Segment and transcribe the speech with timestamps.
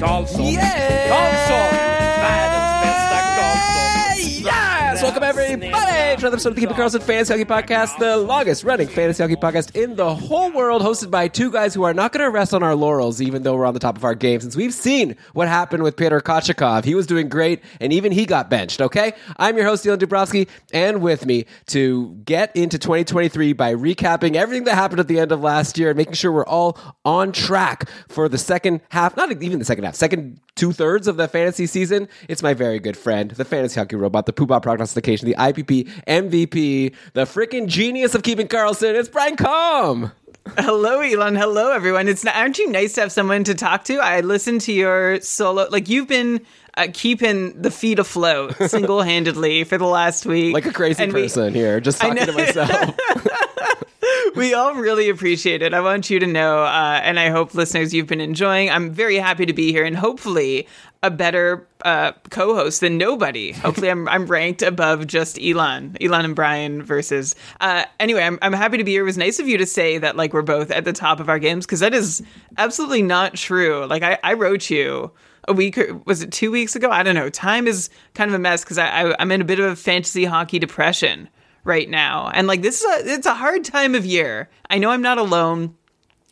[0.00, 1.08] Karlsson, Yeah!
[1.08, 1.78] Karlsson,
[2.22, 4.44] världens bästa Karlsson.
[4.44, 5.02] Yes!
[5.02, 8.88] Welcome everybody to another episode of the Keeping Karlsson Fantasy Hockey Podcast, the longest running
[8.88, 12.24] fantasy hockey podcast in the whole world, hosted by two guys who are not going
[12.24, 14.56] to rest on our laurels, even though we're on the top of our game, since
[14.56, 16.84] we've seen what happened with Peter Kochetkov.
[16.84, 18.80] He was doing great, and even he got benched.
[18.80, 24.36] Okay, I'm your host, Dylan Dubrowski, and with me to get into 2023 by recapping
[24.36, 27.30] everything that happened at the end of last year and making sure we're all on
[27.30, 31.28] track for the second half, not even the second half, second two thirds of the
[31.28, 32.08] fantasy season.
[32.28, 36.94] It's my very good friend, the fantasy hockey robot, the Poobah prognostication, the IPP MVP,
[37.14, 38.94] the freaking genius of Keeping Karlsson.
[38.94, 40.12] It's Brian Com.
[40.58, 41.34] Hello, Elon.
[41.34, 42.06] Hello, everyone.
[42.08, 43.96] It's not, aren't you nice to have someone to talk to?
[43.98, 45.66] I listened to your solo.
[45.70, 46.40] Like you've been
[46.76, 51.12] uh, keeping the feet afloat single handedly for the last week, Like a crazy And
[51.12, 52.70] we- person here, just talking to myself.
[54.36, 55.74] we all really appreciate it.
[55.74, 58.70] I want you to know, uh, and I hope listeners you've been enjoying.
[58.70, 60.66] I'm very happy to be here, and hopefully
[61.02, 63.52] a better uh, co-host than nobody.
[63.52, 67.34] Hopefully, I'm I'm ranked above just Elon, Elon and Brian versus.
[67.60, 69.02] Uh, anyway, I'm I'm happy to be here.
[69.02, 71.28] It was nice of you to say that like we're both at the top of
[71.28, 72.22] our games because that is
[72.58, 73.86] absolutely not true.
[73.86, 75.12] Like I, I wrote you
[75.48, 76.90] a week was it two weeks ago?
[76.90, 77.30] I don't know.
[77.30, 79.76] Time is kind of a mess because I, I I'm in a bit of a
[79.76, 81.28] fantasy hockey depression
[81.66, 84.48] right now, and like this is a it's a hard time of year.
[84.70, 85.74] I know I'm not alone.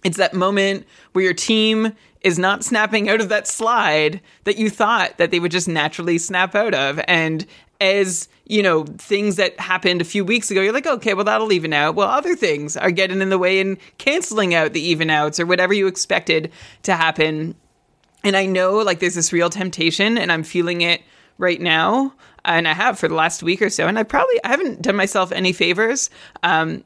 [0.05, 4.71] It's that moment where your team is not snapping out of that slide that you
[4.71, 7.01] thought that they would just naturally snap out of.
[7.09, 7.45] And
[7.81, 11.53] as you know, things that happened a few weeks ago, you're like, okay, well, that'll
[11.53, 11.94] even out.
[11.94, 15.47] Well, other things are getting in the way and canceling out the even outs or
[15.47, 16.53] whatever you expected
[16.83, 17.55] to happen.
[18.23, 21.03] And I know like there's this real temptation, and I'm feeling it
[21.39, 22.15] right now.
[22.44, 23.87] And I have for the last week or so.
[23.87, 26.10] And I probably I haven't done myself any favors.
[26.43, 26.84] Um,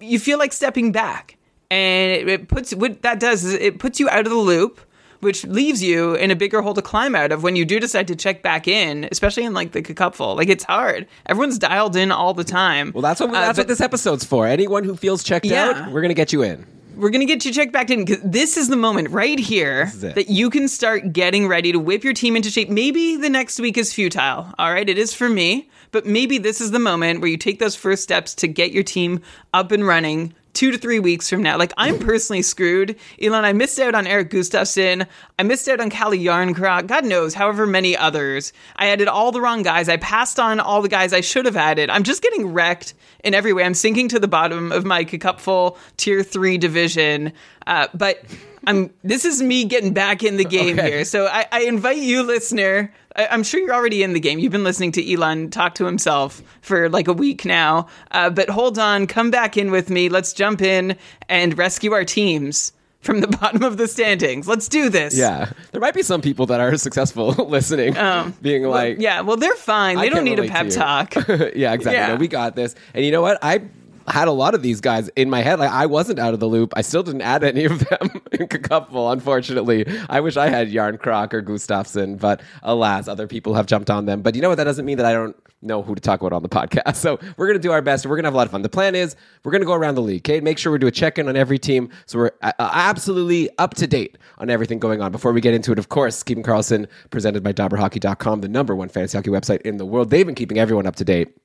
[0.00, 1.36] you feel like stepping back
[1.70, 4.80] and it, it puts what that does is it puts you out of the loop
[5.20, 8.06] which leaves you in a bigger hole to climb out of when you do decide
[8.08, 12.12] to check back in especially in like the cupful like it's hard everyone's dialed in
[12.12, 14.46] all the time well, that's what Uh, that's but what this episode's for.
[14.46, 15.84] Anyone who feels checked Yeah.
[15.86, 16.64] out, we're gonna get you in.
[16.96, 20.28] We're gonna get you checked back in because this is the moment right here that
[20.28, 22.68] you can start getting ready to whip your team into shape.
[22.68, 24.88] Maybe the next week is futile all right?
[24.88, 28.02] It is for me but maybe this is the moment where you take those first
[28.02, 29.20] steps to get your team
[29.52, 31.56] up and running two to three weeks from now.
[31.56, 32.96] Like I'm personally screwed.
[33.20, 35.06] Elon, I missed out on Erik Gustafsson.
[35.38, 36.86] I missed out on Calle Jarnkrok.
[36.86, 38.52] God knows, however many others.
[38.76, 39.88] I added all the wrong guys.
[39.88, 41.90] I passed on all the guys I should have added.
[41.90, 43.64] I'm just getting wrecked in every way.
[43.64, 47.32] I'm sinking to the bottom of my cupful tier three division.
[47.66, 48.22] Uh, but
[48.66, 48.92] I'm.
[49.02, 50.90] This is me getting back in the game Okay.
[50.90, 51.04] here.
[51.04, 52.92] So I, I invite you, listener.
[53.16, 54.38] I, I'm sure you're already in the game.
[54.38, 57.86] You've been listening to Elon talk to himself for like a week now.
[58.10, 60.08] Uh, but hold on, come back in with me.
[60.08, 60.96] Let's jump in
[61.28, 64.46] and rescue our teams from the bottom of the standings.
[64.46, 65.16] Let's do this.
[65.16, 67.94] Yeah, there might be some people that are successful listening,
[68.42, 69.98] being like, Yeah, well, they're fine.
[69.98, 71.14] They don't need a pep talk.
[71.14, 71.92] yeah, exactly.
[71.92, 72.08] Yeah.
[72.08, 72.74] No, we got this.
[72.94, 73.38] And you know what?
[73.42, 73.62] I
[74.08, 75.58] had a lot of these guys in my head.
[75.58, 76.72] Like I wasn't out of the loop.
[76.76, 79.86] I still didn't add any of them in couple, unfortunately.
[80.08, 84.22] I wish I had Jarnkrok or Gustafsson, but alas, other people have jumped on them.
[84.22, 84.56] But you know what?
[84.56, 86.96] That doesn't mean that I don't know who to talk about on the podcast.
[87.02, 88.06] So we're gonna do our best.
[88.06, 88.62] We're gonna have a lot of fun.
[88.62, 90.20] The plan is we're gonna go around the league.
[90.20, 93.50] Okay, make sure we do a check in on every team, so we're uh, absolutely
[93.58, 95.10] up to date on everything going on.
[95.10, 98.88] Before we get into it, of course, Keeping Karlsson, presented by DobberHockey.com, the number one
[98.88, 100.10] fantasy hockey website in the world.
[100.10, 101.36] They've been keeping everyone up to date.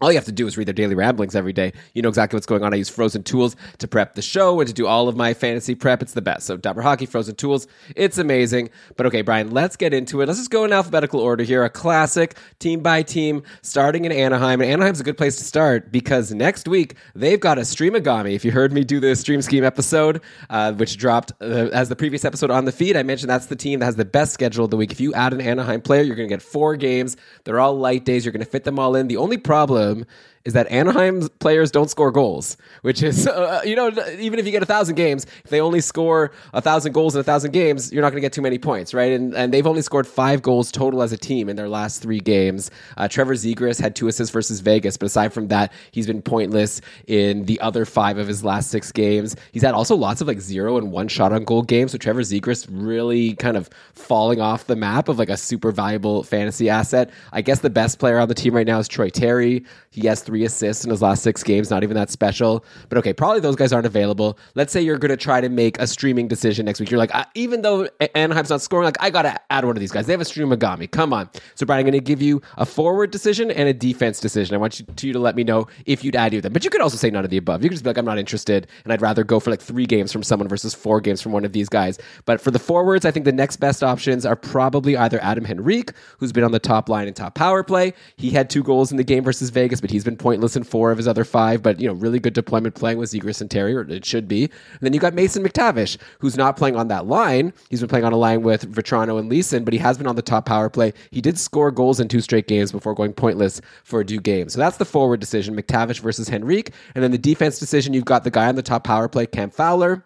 [0.00, 1.74] All you have to do is read their daily ramblings every day.
[1.92, 2.72] You know exactly what's going on.
[2.72, 5.74] I use Frozen Tools to prep the show and to do all of my fantasy
[5.74, 6.00] prep.
[6.00, 6.46] It's the best.
[6.46, 8.70] So, Dobber Hockey, Frozen Tools, it's amazing.
[8.96, 10.26] But okay, Brian, let's get into it.
[10.26, 11.64] Let's just go in alphabetical order here.
[11.64, 14.62] A classic, team by team, starting in Anaheim.
[14.62, 18.34] And Anaheim's a good place to start because next week they've got a Streamagami.
[18.34, 21.96] If you heard me do the Stream Scheme episode, uh, which dropped uh, as the
[21.96, 24.64] previous episode on the feed, I mentioned that's the team that has the best schedule
[24.64, 24.92] of the week.
[24.92, 27.18] If you add an Anaheim player, you're going to get four games.
[27.44, 28.24] They're all light days.
[28.24, 29.08] You're going to fit them all in.
[29.08, 30.04] The only problem ähm,
[30.44, 34.52] is that Anaheim players don't score goals, which is, uh, you know, even if you
[34.52, 37.92] get a thousand games, if they only score a thousand goals in a thousand games,
[37.92, 39.12] you're not going to get too many points, right?
[39.12, 42.20] And, and they've only scored five goals total as a team in their last three
[42.20, 42.70] games.
[42.96, 46.80] Uh, Trevor Zegras had two assists versus Vegas, but aside from that, he's been pointless
[47.06, 49.36] in the other five of his last six games.
[49.52, 51.92] He's had also lots of like zero and one shot on goal games.
[51.92, 56.22] So Trevor Zegras really kind of falling off the map of like a super valuable
[56.22, 57.10] fantasy asset.
[57.32, 59.64] I guess the best player on the team right now is Troy Terry.
[59.90, 62.64] He has three assists in his last six games, not even that special.
[62.88, 64.38] But okay, probably those guys aren't available.
[64.54, 66.88] Let's say you're going to try to make a streaming decision next week.
[66.88, 69.90] You're like, even though Anaheim's not scoring, like I got to add one of these
[69.90, 70.06] guys.
[70.06, 70.88] They have a stream Megami.
[70.88, 71.28] Come on.
[71.56, 74.54] So Brian, I'm going to give you a forward decision and a defense decision.
[74.54, 76.52] I want you to, you to let me know if you'd add either of them.
[76.52, 77.64] But you could also say none of the above.
[77.64, 79.86] You could just be like, I'm not interested, and I'd rather go for like three
[79.86, 81.98] games from someone versus four games from one of these guys.
[82.24, 85.90] But for the forwards, I think the next best options are probably either Adam Henrique,
[86.18, 87.94] who's been on the top line and top power play.
[88.16, 90.92] He had two goals in the game versus Vegas, but he's been pointless in four
[90.92, 91.62] of his other five.
[91.62, 94.44] But you know, really good deployment playing with Zegras and Terry, or it should be.
[94.44, 97.52] And then you got Mason McTavish, who's not playing on that line.
[97.68, 100.16] He's been playing on a line with Vatrano and Leason, but he has been on
[100.16, 100.92] the top power play.
[101.10, 104.48] He did score goals in two straight games before going pointless for a due game.
[104.48, 107.94] So that's the forward decision: McTavish versus Henrique, and then the defense decision.
[107.94, 110.04] You've got the guy on the top power play, Cam Fowler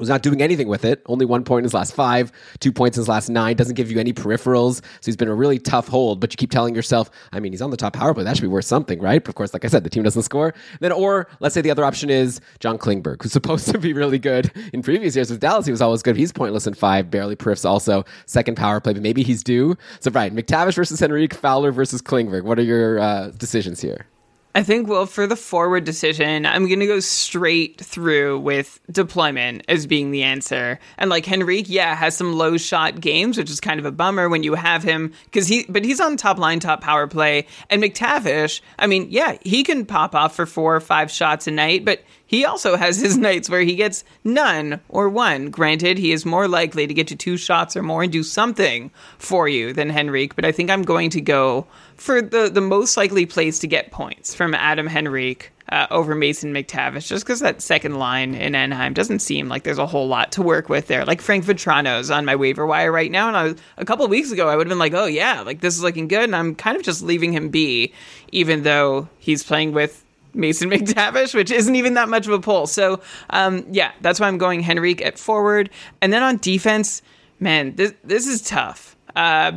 [0.00, 1.02] was not doing anything with it.
[1.06, 3.56] Only one point in his last five, two points in his last nine.
[3.56, 4.76] Doesn't give you any peripherals.
[4.76, 6.20] So he's been a really tough hold.
[6.20, 8.24] But you keep telling yourself, I mean, he's on the top power play.
[8.24, 9.22] That should be worth something, right?
[9.22, 10.54] But of course, like I said, the team doesn't score.
[10.80, 14.18] Then, or let's say the other option is John Klingberg, who's supposed to be really
[14.18, 15.66] good in previous years with Dallas.
[15.66, 16.16] He was always good.
[16.16, 18.04] He's pointless in five, barely periffs also.
[18.26, 19.76] Second power play, but maybe he's due.
[20.00, 22.44] So, right, McTavish versus Henrique, Fowler versus Klingberg.
[22.44, 24.06] What are your uh, decisions here?
[24.52, 29.64] I think, well, for the forward decision, I'm going to go straight through with deployment
[29.68, 30.80] as being the answer.
[30.98, 34.28] And like Henrique, yeah, has some low shot games, which is kind of a bummer
[34.28, 37.46] when you have him because he, but he's on top line, top power play.
[37.68, 41.52] And McTavish, I mean, yeah, he can pop off for four or five shots a
[41.52, 45.50] night, but he also has his nights where he gets none or one.
[45.50, 48.92] Granted, he is more likely to get to two shots or more and do something
[49.18, 51.66] for you than Henrique, but I think I'm going to go
[51.96, 56.54] for the, the most likely place to get points from Adam Henrique uh, over Mason
[56.54, 60.30] McTavish, just because that second line in Anaheim doesn't seem like there's a whole lot
[60.32, 61.04] to work with there.
[61.04, 64.54] Like Frank Vatrano's on my waiver wire right now, and a couple weeks ago I
[64.54, 66.84] would have been like, oh yeah, like this is looking good, and I'm kind of
[66.84, 67.92] just leaving him be,
[68.30, 70.04] even though he's playing with
[70.34, 72.66] Mason McTavish, which isn't even that much of a pull.
[72.66, 73.00] So,
[73.30, 75.70] um, yeah, that's why I'm going Henrique at forward.
[76.00, 77.02] And then on defense,
[77.38, 78.96] man, this this is tough.
[79.16, 79.52] Uh,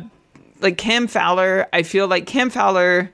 [0.60, 3.12] like Cam Fowler, I feel like Cam Fowler.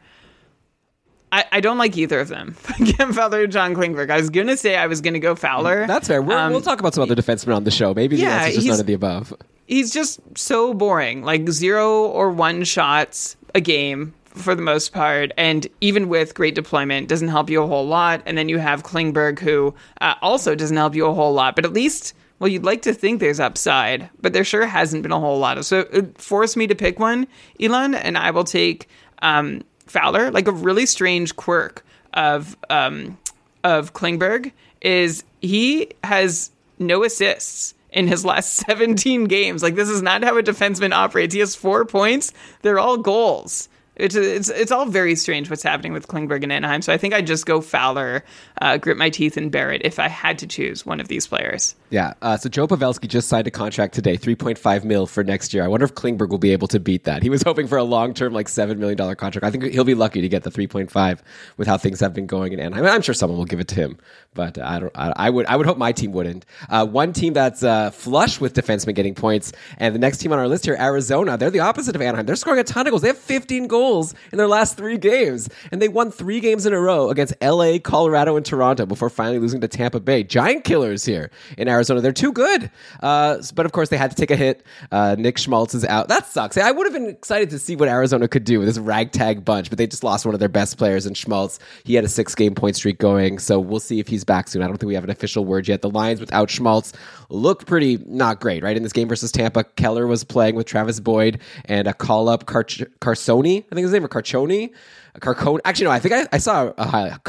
[1.31, 2.55] I, I don't like either of them.
[2.97, 4.09] Cam Fowler John Klingberg.
[4.09, 5.85] I was gonna say I was gonna go Fowler.
[5.85, 6.21] That's fair.
[6.21, 7.93] we um, talk about some other defensemen on the show.
[7.93, 9.33] Maybe the yeah, answer's just none of the above.
[9.67, 11.23] He's just so boring.
[11.23, 16.55] Like zero or one shots a game for the most part, and even with great
[16.55, 18.21] deployment, doesn't help you a whole lot.
[18.25, 21.65] And then you have Klingberg, who uh, also doesn't help you a whole lot, but
[21.65, 25.19] at least well, you'd like to think there's upside, but there sure hasn't been a
[25.19, 25.65] whole lot of.
[25.65, 27.27] So it forced me to pick one,
[27.59, 28.87] Elon, and I will take
[29.21, 30.31] um, Fowler.
[30.31, 33.17] Like a really strange quirk of um,
[33.63, 39.61] of Klingberg is he has no assists in his last 17 games.
[39.61, 41.33] Like this is not how a defenseman operates.
[41.33, 42.31] He has four points.
[42.61, 43.67] They're all goals.
[43.99, 46.81] It's it's it's all very strange what's happening with Klingberg and Anaheim.
[46.81, 48.23] So I think I'd just go Fowler,
[48.61, 51.27] uh, grit my teeth, and bear it if I had to choose one of these
[51.27, 51.75] players.
[51.89, 52.13] Yeah.
[52.21, 55.53] Uh, so Joe Pavelski just signed a contract today, three point five mil for next
[55.53, 55.65] year.
[55.65, 57.23] I wonder if Klingberg will be able to beat that.
[57.23, 59.43] He was hoping for a long term, like seven million dollar contract.
[59.45, 61.21] I think he'll be lucky to get the three point five
[61.57, 62.85] with how things have been going in Anaheim.
[62.85, 63.97] I'm sure someone will give it to him,
[64.33, 64.91] but I don't.
[64.95, 65.45] I, I would.
[65.47, 66.45] I would hope my team wouldn't.
[66.69, 70.39] Uh, one team that's uh, flush with defensemen getting points, and the next team on
[70.39, 71.37] our list here, Arizona.
[71.37, 72.25] They're the opposite of Anaheim.
[72.25, 73.01] They're scoring a ton of goals.
[73.01, 73.88] They have 15 goals
[74.31, 77.79] in their last three games, and they won three games in a row against L.A.,
[77.79, 80.23] Colorado, and Toronto before finally losing to Tampa Bay.
[80.23, 82.01] Giant killers here in Arizona.
[82.01, 82.71] They're too good good.
[83.01, 84.65] Uh, but of course, they had to take a hit.
[84.91, 86.07] Uh, Nick Schmaltz is out.
[86.07, 86.57] That sucks.
[86.57, 89.69] I would have been excited to see what Arizona could do with this ragtag bunch,
[89.69, 91.59] but they just lost one of their best players in Schmaltz.
[91.83, 94.61] He had a six game point streak going, so we'll see if he's back soon.
[94.61, 95.81] I don't think we have an official word yet.
[95.81, 96.93] The Lions without Schmaltz
[97.29, 98.75] look pretty not great, right?
[98.75, 102.45] In this game versus Tampa, Keller was playing with Travis Boyd and a call up
[102.45, 104.71] Car- Carsoni, I think his name, or Carcioni.
[105.19, 105.59] Carcone.
[105.65, 107.19] Actually, no, I think I, I saw a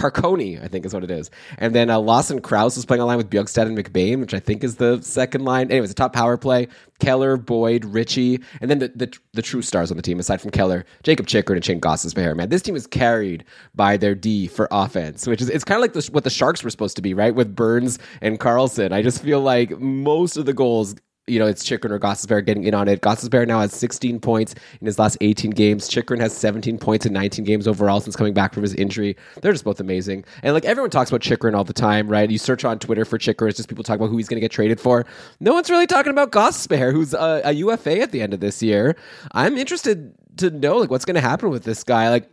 [0.62, 1.30] I think is what it is.
[1.58, 4.38] And then uh, Lawson Crouse was playing a line with Bjugstad and McBain, which I
[4.38, 5.70] think is the second line.
[5.70, 6.68] Anyways, the top power play.
[7.00, 10.50] Keller, Boyd, Ritchie, and then the, the, the true stars on the team, aside from
[10.50, 12.36] Keller, Jacob Chychrun and Shayne Gostisbehere.
[12.36, 13.42] Man, this team is carried
[13.74, 16.62] by their D for offense, which is it's kind of like the, what the Sharks
[16.62, 17.34] were supposed to be, right?
[17.34, 20.94] With Burns and Karlsson, I just feel like most of the goals
[21.26, 23.00] you know, it's Chychrun or Gostisbehere getting in on it.
[23.00, 25.88] Gostisbehere now has 16 points in his last 18 games.
[25.88, 29.16] Chychrun has 17 points in 19 games overall since coming back from his injury.
[29.40, 30.24] They're just both amazing.
[30.42, 32.28] And like everyone talks about Chychrun all the time, right?
[32.28, 34.40] You search on Twitter for Chychrun, it's just people talking about who he's going to
[34.40, 35.06] get traded for.
[35.38, 38.62] No one's really talking about Gostisbehere, who's a, a UFA at the end of this
[38.62, 38.96] year.
[39.32, 42.08] I'm interested to know like what's going to happen with this guy.
[42.10, 42.28] Like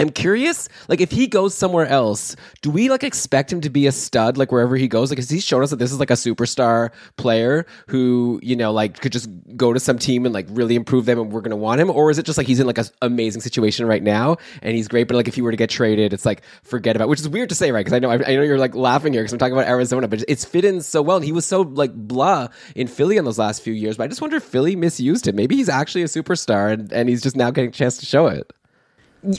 [0.00, 3.86] I'm curious, like if he goes somewhere else, do we like expect him to be
[3.86, 5.10] a stud like wherever he goes?
[5.10, 8.72] Like, has he shown us that this is like a superstar player who you know
[8.72, 11.56] like could just go to some team and like really improve them, and we're gonna
[11.56, 14.38] want him, or is it just like he's in like an amazing situation right now
[14.62, 17.08] and he's great, but like if he were to get traded, it's like forget about,
[17.08, 17.84] which is weird to say, right?
[17.84, 20.08] Because I know I, I, know you're like laughing here because I'm talking about Arizona,
[20.08, 23.24] but it's fit in so well, and he was so like blah in Philly in
[23.24, 23.98] those last few years.
[23.98, 25.36] But I just wonder if Philly misused him.
[25.36, 28.26] Maybe he's actually a superstar, and, and he's just now getting a chance to show
[28.26, 28.52] it.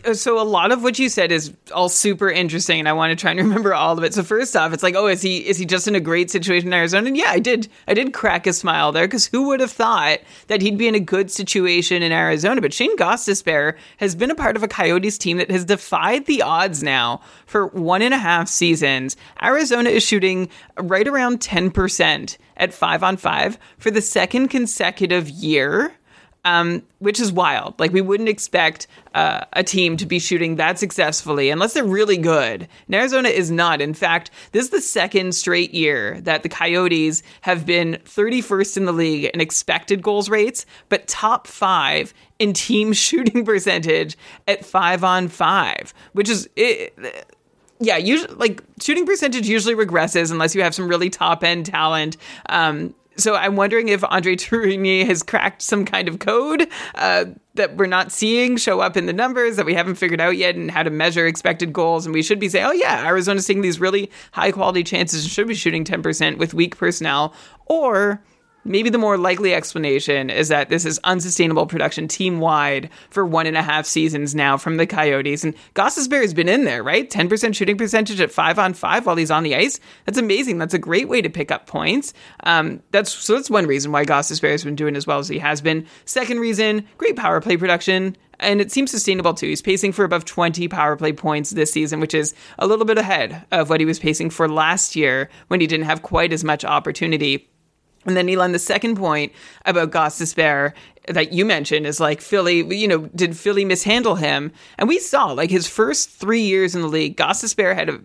[0.05, 3.11] Uh, so a lot of what you said is all super interesting, and I want
[3.11, 4.13] to try and remember all of it.
[4.13, 6.67] So first off, it's like, oh, is he is he just in a great situation
[6.69, 7.07] in Arizona?
[7.07, 10.19] And yeah, I did I did crack a smile there because who would have thought
[10.47, 12.61] that he'd be in a good situation in Arizona?
[12.61, 16.41] But Shayne Gostisbehere has been a part of a Coyotes team that has defied the
[16.41, 19.17] odds now for one and a half seasons.
[19.41, 25.29] Arizona is shooting right around ten percent at five on five for the second consecutive
[25.29, 25.93] year
[26.45, 27.79] um, which is wild.
[27.79, 32.17] Like we wouldn't expect uh, a team to be shooting that successfully unless they're really
[32.17, 32.67] good.
[32.87, 33.81] And Arizona is not.
[33.81, 38.85] In fact, this is the second straight year that the Coyotes have been 31st in
[38.85, 45.03] the league in expected goals rates, but top five in team shooting percentage at five
[45.03, 46.49] on five, which is.
[46.55, 46.97] It,
[47.79, 52.15] yeah, usually like shooting percentage usually regresses unless you have some really top end talent.
[52.47, 57.77] Um, so I'm wondering if Andre Tourigny has cracked some kind of code uh, that
[57.77, 60.71] we're not seeing show up in the numbers that we haven't figured out yet and
[60.71, 62.05] how to measure expected goals.
[62.05, 65.31] And we should be saying, oh, yeah, Arizona's seeing these really high quality chances and
[65.31, 67.33] should be shooting 10% with weak personnel.
[67.67, 68.23] Or
[68.65, 73.45] Maybe the more likely explanation is that this is unsustainable production team wide for one
[73.45, 75.43] and a half seasons now from the Coyotes.
[75.43, 77.09] And Gostisbehere has been in there, right?
[77.09, 79.79] 10% shooting percentage at five on five while he's on the ice.
[80.05, 80.59] That's amazing.
[80.59, 82.13] That's a great way to pick up points.
[82.43, 85.39] Um, that's so that's one reason why Gostisbehere has been doing as well as he
[85.39, 85.85] has been.
[86.05, 89.47] Second reason, great power play production and it seems sustainable too.
[89.47, 92.97] He's pacing for above 20 power play points this season, which is a little bit
[92.97, 96.43] ahead of what he was pacing for last year when he didn't have quite as
[96.43, 97.49] much opportunity.
[98.05, 99.31] And then Elon, the second point
[99.65, 100.73] about Gostisbehere
[101.07, 104.51] that you mentioned is like Philly, you know, did Philly mishandle him?
[104.77, 107.99] And we saw like his first three years in the league, Gostisbehere had a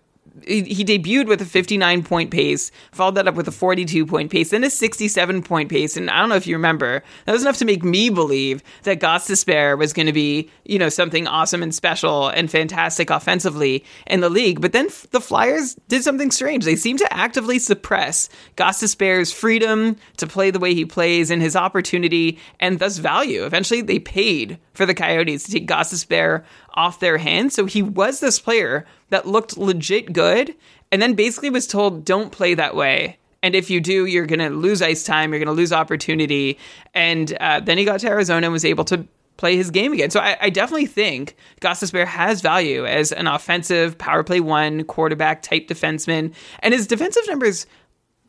[0.46, 4.50] he debuted with a 59 point pace, followed that up with a 42 point pace,
[4.50, 5.96] then a 67 point pace.
[5.96, 9.00] And I don't know if you remember, that was enough to make me believe that
[9.00, 14.20] Gostisbehere was going to be, you know, something awesome and special and fantastic offensively in
[14.20, 14.60] the league.
[14.60, 16.64] But then the Flyers did something strange.
[16.64, 21.56] They seemed to actively suppress Gostisbehere's freedom to play the way he plays and his
[21.56, 23.44] opportunity and thus value.
[23.44, 26.44] Eventually, they paid for the Coyotes to take Gostisbehere
[26.78, 27.54] off their hands.
[27.54, 30.54] So he was this player that looked legit good
[30.92, 33.18] and then basically was told, don't play that way.
[33.42, 36.56] And if you do, you're going to lose ice time, you're going to lose opportunity.
[36.94, 39.06] And uh, then he got to Arizona and was able to
[39.36, 40.10] play his game again.
[40.10, 45.42] So I, I definitely think Gostisbehere has value as an offensive power play one quarterback
[45.42, 46.32] type defenseman.
[46.60, 47.66] And his defensive numbers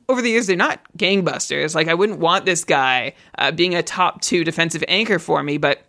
[0.07, 1.75] over the years, they're not gangbusters.
[1.75, 5.57] Like I wouldn't want this guy uh, being a top two defensive anchor for me,
[5.57, 5.83] but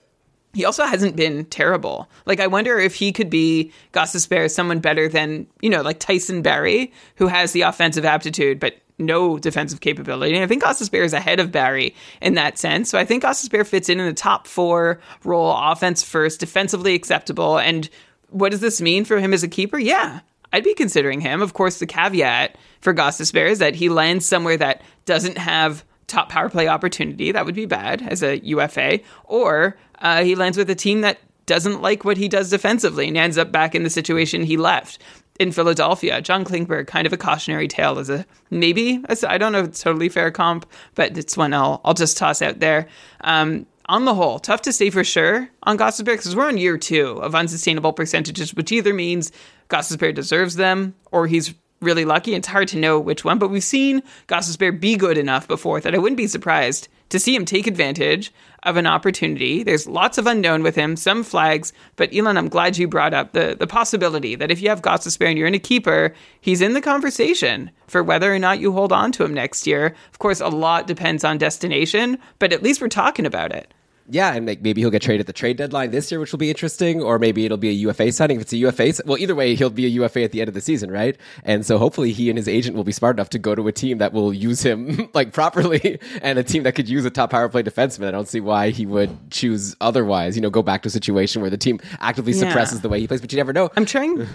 [0.53, 2.09] he also hasn't been terrible.
[2.27, 6.43] Like I wonder if he could be Gostisbehere someone better than, you know, like Tyson
[6.43, 10.35] Barrie, who has the offensive aptitude but no defensive capability.
[10.35, 12.91] And I think Gostisbehere is ahead of Barrie in that sense.
[12.91, 17.59] So I think Gostisbehere fits in in the top four role, offense first, defensively acceptable.
[17.59, 17.89] And
[18.29, 19.79] what does this mean for him as a keeper?
[19.79, 20.21] Yeah,
[20.53, 21.43] I'd be considering him.
[21.43, 26.29] Of course, the caveat for Gostisbehere is that he lands somewhere that doesn't have top
[26.29, 27.33] power play opportunity.
[27.33, 29.01] That would be bad as a UFA.
[29.25, 33.17] Or uh, he lands with a team that doesn't like what he does defensively and
[33.17, 34.99] ends up back in the situation he left
[35.41, 36.21] in Philadelphia.
[36.21, 39.03] John Klingberg, kind of a cautionary tale as a maybe.
[39.27, 42.43] I don't know if it's totally fair comp, but it's one I'll, I'll just toss
[42.43, 42.87] out there.
[43.23, 46.79] Um, on the whole, tough to say for sure on Gostisbehere because we're on year
[46.79, 49.33] two of unsustainable percentages, which either means
[49.69, 52.35] Gostisbehere deserves them or he's really lucky.
[52.35, 55.95] It's hard to know which one, but we've seen Gostisbehere be good enough before that
[55.95, 58.33] I wouldn't be surprised to see him take advantage
[58.65, 59.63] of an opportunity.
[59.63, 63.33] There's lots of unknown with him, some flags, but Elon, I'm glad you brought up
[63.33, 66.75] the, the possibility that if you have Gostisbehere and you're in a keeper, he's in
[66.75, 69.95] the conversation for whether or not you hold on to him next year.
[70.13, 73.73] Of course, a lot depends on destination, but at least we're talking about it.
[74.13, 76.39] Yeah, and like maybe he'll get traded at the trade deadline this year, which will
[76.39, 78.37] be interesting, or maybe it'll be a UFA signing.
[78.37, 80.55] If it's a UFA, well, either way, he'll be a UFA at the end of
[80.55, 81.17] the season, right?
[81.45, 83.73] And so hopefully he and his agent will be smart enough to go to a
[83.73, 87.31] team that will use him like properly, and a team that could use a top
[87.31, 88.09] power play defenseman.
[88.09, 90.35] I don't see why he would choose otherwise.
[90.37, 92.49] You know, go back to a situation where the team actively Yeah.
[92.49, 93.71] suppresses the way he plays, but you never know.
[93.77, 94.27] I'm trying.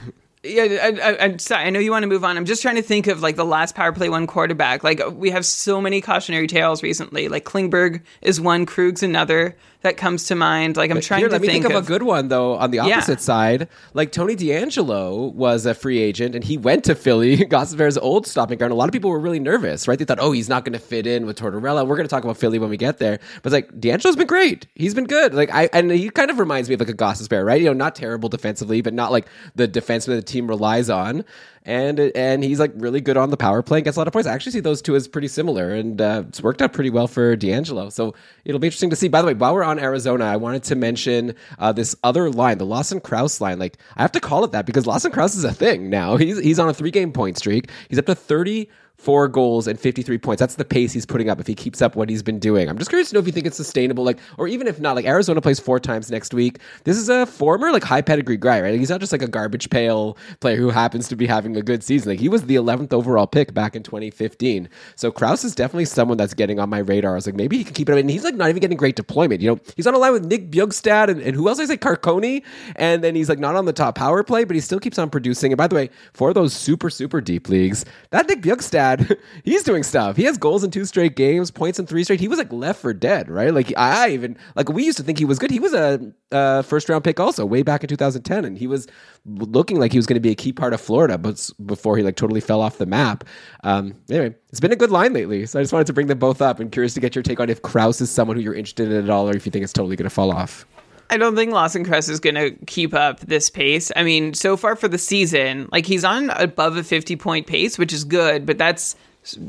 [0.45, 1.65] Yeah, I, I'm sorry.
[1.65, 2.37] I know you want to move on.
[2.37, 4.83] I'm just trying to think of like the last power play one quarterback.
[4.83, 7.27] Like we have so many cautionary tales recently.
[7.27, 10.77] Like Klingberg is one, Krug's another that comes to mind.
[10.77, 12.55] Like I'm trying Here, to let me think, think, of, a good one though.
[12.55, 12.97] On the Yeah.
[12.97, 17.97] opposite side, like Tony DeAngelo was a free agent, and he went to Philly, Gostisbehere's
[17.97, 18.73] old stopping ground.
[18.73, 19.97] A lot of people were really nervous, right?
[19.97, 21.87] They thought, oh, he's not going to fit in with Tortorella.
[21.87, 23.19] We're going to talk about Philly when we get there.
[23.41, 24.67] But it's like DeAngelo's been great.
[24.75, 25.33] He's been good.
[25.33, 27.61] Like I, and he kind of reminds me of like a Gossip right?
[27.61, 31.23] You know, not terrible defensively, but not like the defenseman the team relies on.
[31.65, 34.13] And and he's like really good on the power play and gets a lot of
[34.13, 34.27] points.
[34.27, 37.07] I actually see those two as pretty similar, and uh, it's worked out pretty well
[37.07, 37.91] for DeAngelo.
[37.91, 39.07] So it'll be interesting to see.
[39.07, 42.59] By the way, while we're on Arizona, I wanted to mention uh, this other line,
[42.59, 43.57] the Lawson Crouse line.
[43.57, 46.17] Like I have to call it that because Lawson Crouse is a thing now.
[46.17, 47.69] He's he's on a three game point streak.
[47.89, 50.39] He's up to thirty four goals and 53 points.
[50.39, 52.69] That's the pace he's putting up if he keeps up what he's been doing.
[52.69, 54.95] I'm just curious to know if you think it's sustainable, like, or even if not,
[54.95, 56.59] like Arizona plays four times next week.
[56.83, 58.77] This is a former, like, high pedigree guy, right?
[58.77, 61.83] He's not just like a garbage pail player who happens to be having a good
[61.83, 62.11] season.
[62.11, 64.69] Like, he was the 11th overall pick back in 2015.
[64.95, 67.11] So Crouse is definitely someone that's getting on my radar.
[67.11, 67.99] I was like, maybe he can keep it up.
[67.99, 69.41] And he's like not even getting great deployment.
[69.41, 71.59] You know, he's on a line with Nick Bjugstad and, and who else?
[71.59, 72.43] I say Carcone.
[72.75, 75.09] And then he's like not on the top power play, but he still keeps on
[75.09, 75.51] producing.
[75.51, 78.84] And by the way, for those super, super deep leagues, that Nick Bjugstad,
[79.43, 80.15] he's doing stuff.
[80.15, 82.19] He has goals in two straight games, points in three straight.
[82.19, 83.53] He was like left for dead, right?
[83.53, 85.51] Like I even like we used to think he was good.
[85.51, 88.87] He was a, uh first round pick also way back in 2010, and he was
[89.25, 92.03] looking like he was going to be a key part of Florida, but before he
[92.03, 93.23] like totally fell off the map.
[93.63, 96.19] Um, anyway, it's been a good line lately, so I just wanted to bring them
[96.19, 96.59] both up.
[96.59, 99.03] and curious to get your take on if Crouse is someone who you're interested in
[99.03, 100.65] at all, or if you think it's totally going to fall off.
[101.09, 103.91] I don't think Lawson Crouse is going to keep up this pace.
[103.95, 107.77] I mean, so far for the season, like he's on above a 50 point pace,
[107.77, 108.95] which is good, but that's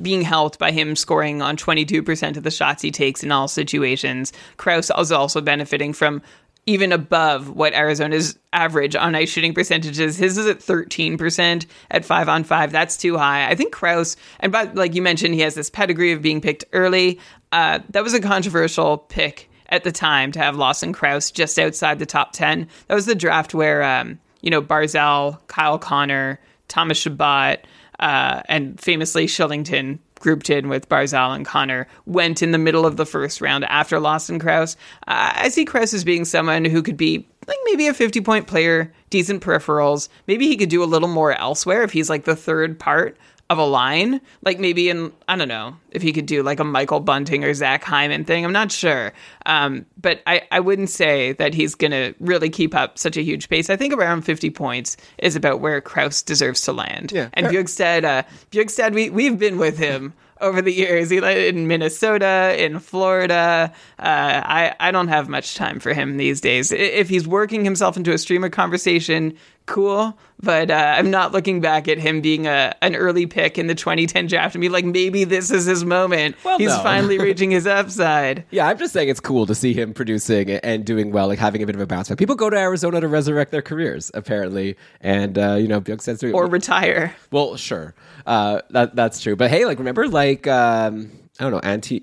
[0.03, 4.33] being helped by him scoring on 22% of the shots he takes in all situations.
[4.57, 6.23] Crouse is also benefiting from
[6.67, 10.17] even above what Arizona's average on ice shooting percentages.
[10.17, 12.73] His is at 13% at 5 on 5.
[12.73, 13.49] That's too high.
[13.49, 16.65] I think Crouse, and by, like you mentioned, he has this pedigree of being picked
[16.73, 17.21] early.
[17.53, 21.99] Uh, that was a controversial pick at the time to have Lawson Crouse just outside
[21.99, 22.69] the top 10.
[22.89, 27.59] That was the draft where, um, you know, Barzal, Kyle Connor, Thomas Chabot,
[27.99, 32.97] uh, and famously Shillington grouped in with Barzal and Connor went in the middle of
[32.97, 34.77] the first round after Lawson Crouse.
[35.07, 38.47] Uh, I see Crouse as being someone who could be like maybe a 50 point
[38.47, 40.09] player, decent peripherals.
[40.27, 43.17] Maybe he could do a little more elsewhere if he's like the third part
[43.49, 46.65] of a line, like maybe in I don't know if he could do like a
[46.65, 48.45] Michael Bunting or Zach Hyman thing.
[48.45, 49.13] I'm not sure,
[49.45, 53.49] um, but I I wouldn't say that he's gonna really keep up such a huge
[53.49, 53.71] pace.
[53.71, 57.13] I think around 50 points is about where Crouse deserves to land.
[57.13, 57.29] Yeah.
[57.35, 60.13] and Bjugstad, uh, Bjugstad, we we've been with him.
[60.39, 63.73] Over the years, he lived in Minnesota, in Florida.
[63.99, 66.73] Uh, I I don't have much time for him these days.
[66.73, 69.35] If he's working himself into a streamer conversation,
[69.67, 70.17] cool.
[70.43, 73.75] But uh, I'm not looking back at him being a an early pick in the
[73.75, 76.37] 2010 draft and be like, maybe this is his moment.
[76.45, 76.83] Well, He's no.
[76.83, 78.45] finally reaching his upside.
[78.51, 81.63] Yeah, I'm just saying it's cool to see him producing and doing well, like having
[81.63, 82.19] a bit of a bounce back.
[82.19, 86.35] People go to Arizona to resurrect their careers, apparently, and uh, you know, Bjugstad's doing
[86.35, 87.15] Or retire.
[87.31, 87.95] Well, sure,
[88.27, 89.37] uh, that that's true.
[89.37, 92.03] But hey, like remember, like um, I don't know, Antti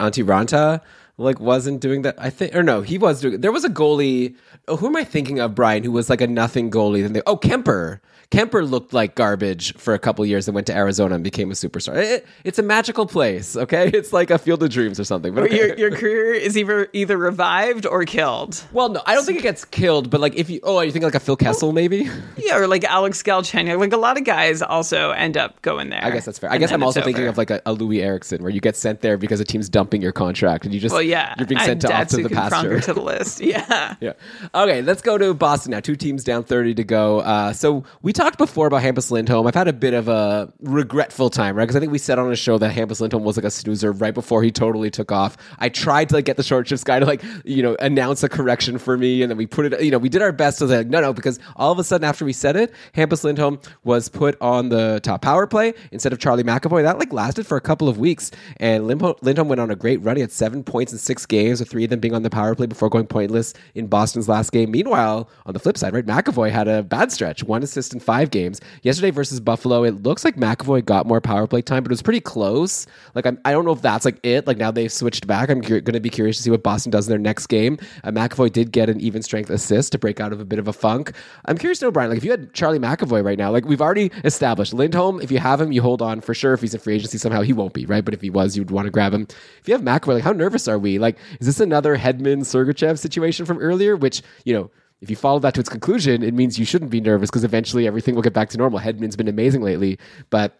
[0.00, 0.80] Antti Raanta
[1.16, 2.16] like wasn't doing that.
[2.18, 3.40] I think, or no, he was doing.
[3.40, 4.36] There was a goalie.
[4.68, 5.84] Oh, who am I thinking of, Brian?
[5.84, 7.02] Who was like a nothing goalie?
[7.02, 8.00] Then they, oh, Kemper.
[8.34, 11.54] Kemper looked like garbage for a couple years and went to Arizona and became a
[11.54, 11.96] superstar.
[11.96, 13.88] It- it's a magical place, okay?
[13.94, 15.34] It's like a field of dreams or something.
[15.34, 15.56] But okay.
[15.56, 18.62] Your, your career is either either revived or killed.
[18.72, 20.10] well, no, I don't think it gets killed.
[20.10, 22.08] But like, if you, oh, you think like a Phil Kessel, maybe?
[22.36, 23.78] Yeah, or like Alex Galchenyuk.
[23.78, 26.04] Like a lot of guys also end up going there.
[26.04, 26.50] I guess that's fair.
[26.50, 27.30] I guess I'm also thinking over.
[27.30, 30.02] of like a, a Loui Eriksson, where you get sent there because a team's dumping
[30.02, 31.34] your contract, and you just Well, yeah.
[31.38, 32.80] you're being sent to off to the pasture.
[32.80, 33.40] To the list.
[33.40, 33.94] Yeah.
[34.00, 34.12] yeah.
[34.54, 35.80] Okay, let's go to Boston now.
[35.80, 37.20] Two teams down 30 to go.
[37.20, 39.46] Uh, so we talked before about Hampus Lindholm.
[39.46, 41.64] I've had a bit of a regretful time, right?
[41.64, 43.92] Because I think we said on a show that Hampus Lindholm was like a snoozer
[43.92, 45.36] right before he totally took off.
[45.58, 48.28] I tried to like get the short shifts guy to like you know announce a
[48.28, 49.82] correction for me, and then we put it.
[49.82, 52.04] You know, we did our best to like no, no, because all of a sudden
[52.04, 56.18] after we said it, Hampus Lindholm was put on the top power play instead of
[56.18, 56.82] Charlie McAvoy.
[56.82, 60.02] That like lasted for a couple of weeks, and Lindholm, Lindholm went on a great
[60.02, 60.16] run.
[60.16, 62.54] He had seven points in six games, with three of them being on the power
[62.54, 64.70] play before going pointless in Boston's last game.
[64.70, 68.13] Meanwhile, on the flip side, right, McAvoy had a bad stretch, one assist in five
[68.30, 68.60] games.
[68.82, 72.02] Yesterday versus Buffalo, it looks like McAvoy got more power play time, but it was
[72.02, 72.86] pretty close.
[73.14, 74.46] Like, I'm, I don't know if that's like it.
[74.46, 75.50] Like, now they've switched back.
[75.50, 77.78] I'm going to be curious to see what Boston does in their next game.
[78.04, 80.68] Uh, McAvoy did get an even strength assist to break out of a bit of
[80.68, 81.12] a funk.
[81.46, 83.82] I'm curious to know, Brian, like, if you had Charlie McAvoy right now, like, we've
[83.82, 86.54] already established Lindholm, if you have him, you hold on for sure.
[86.54, 88.04] If he's in free agency somehow, he won't be, right?
[88.04, 89.26] But if he was, you'd want to grab him.
[89.60, 90.98] If you have McAvoy, like, how nervous are we?
[90.98, 94.70] Like, is this another Hedman Sergachev situation from earlier, which, you know,
[95.04, 97.86] if you follow that to its conclusion, it means you shouldn't be nervous because eventually
[97.86, 98.80] everything will get back to normal.
[98.80, 99.98] Hedman's been amazing lately,
[100.30, 100.58] but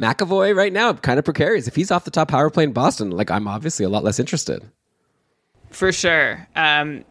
[0.00, 1.66] McAvoy right now kind of precarious.
[1.66, 4.18] If he's off the top power play in Boston, like I'm obviously a lot less
[4.20, 4.62] interested.
[5.70, 6.46] For sure.
[6.54, 7.04] Um,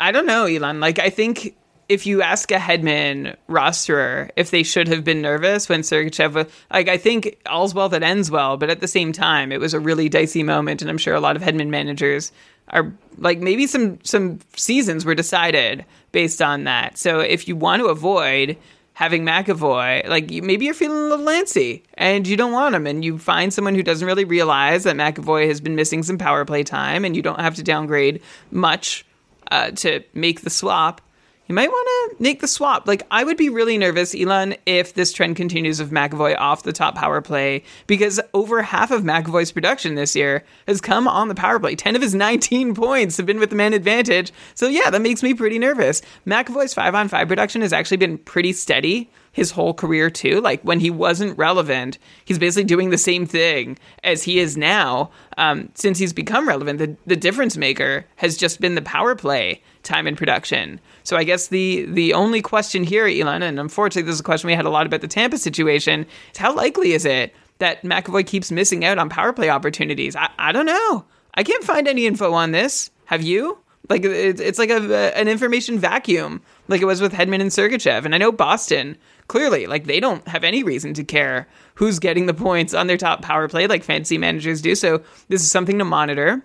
[0.00, 0.80] I don't know, Elon.
[0.80, 1.56] Like I think
[1.88, 6.88] if you ask a Hedman rosterer if they should have been nervous when Sergachev, like
[6.88, 9.80] I think all's well that ends well, but at the same time, it was a
[9.80, 12.32] really dicey moment, and I'm sure a lot of Hedman managers
[12.68, 16.98] are like maybe some some seasons were decided based on that.
[16.98, 18.56] So if you want to avoid
[18.94, 22.86] having McAvoy, like you, maybe you're feeling a little antsy and you don't want him,
[22.86, 26.44] and you find someone who doesn't really realize that McAvoy has been missing some power
[26.44, 29.04] play time, and you don't have to downgrade much
[29.50, 31.00] uh, to make the swap
[31.46, 32.88] you might want to make the swap.
[32.88, 36.72] Like, I would be really nervous, Elon, if this trend continues of McAvoy off the
[36.72, 41.34] top power play, because over half of McAvoy's production this year has come on the
[41.34, 41.76] power play.
[41.76, 44.32] 10 of his 19 points have been with the man advantage.
[44.54, 46.00] So, yeah, that makes me pretty nervous.
[46.26, 50.40] McAvoy's 5 on 5 production has actually been pretty steady his whole career, too.
[50.40, 55.10] Like, when he wasn't relevant, he's basically doing the same thing as he is now.
[55.36, 59.60] Um, since he's become relevant, the, the difference maker has just been the power play
[59.82, 60.80] time in production.
[61.04, 64.48] So I guess the the only question here, Elon, and unfortunately this is a question
[64.48, 68.26] we had a lot about the Tampa situation, is how likely is it that McAvoy
[68.26, 70.16] keeps missing out on power play opportunities?
[70.16, 71.04] I, I don't know.
[71.34, 72.90] I can't find any info on this.
[73.04, 73.58] Have you?
[73.90, 78.06] Like it's, it's like a, an information vacuum, like it was with Hedman and Sergachev.
[78.06, 78.96] And I know Boston
[79.28, 82.96] clearly, like they don't have any reason to care who's getting the points on their
[82.96, 84.74] top power play, like fantasy managers do.
[84.74, 86.42] So this is something to monitor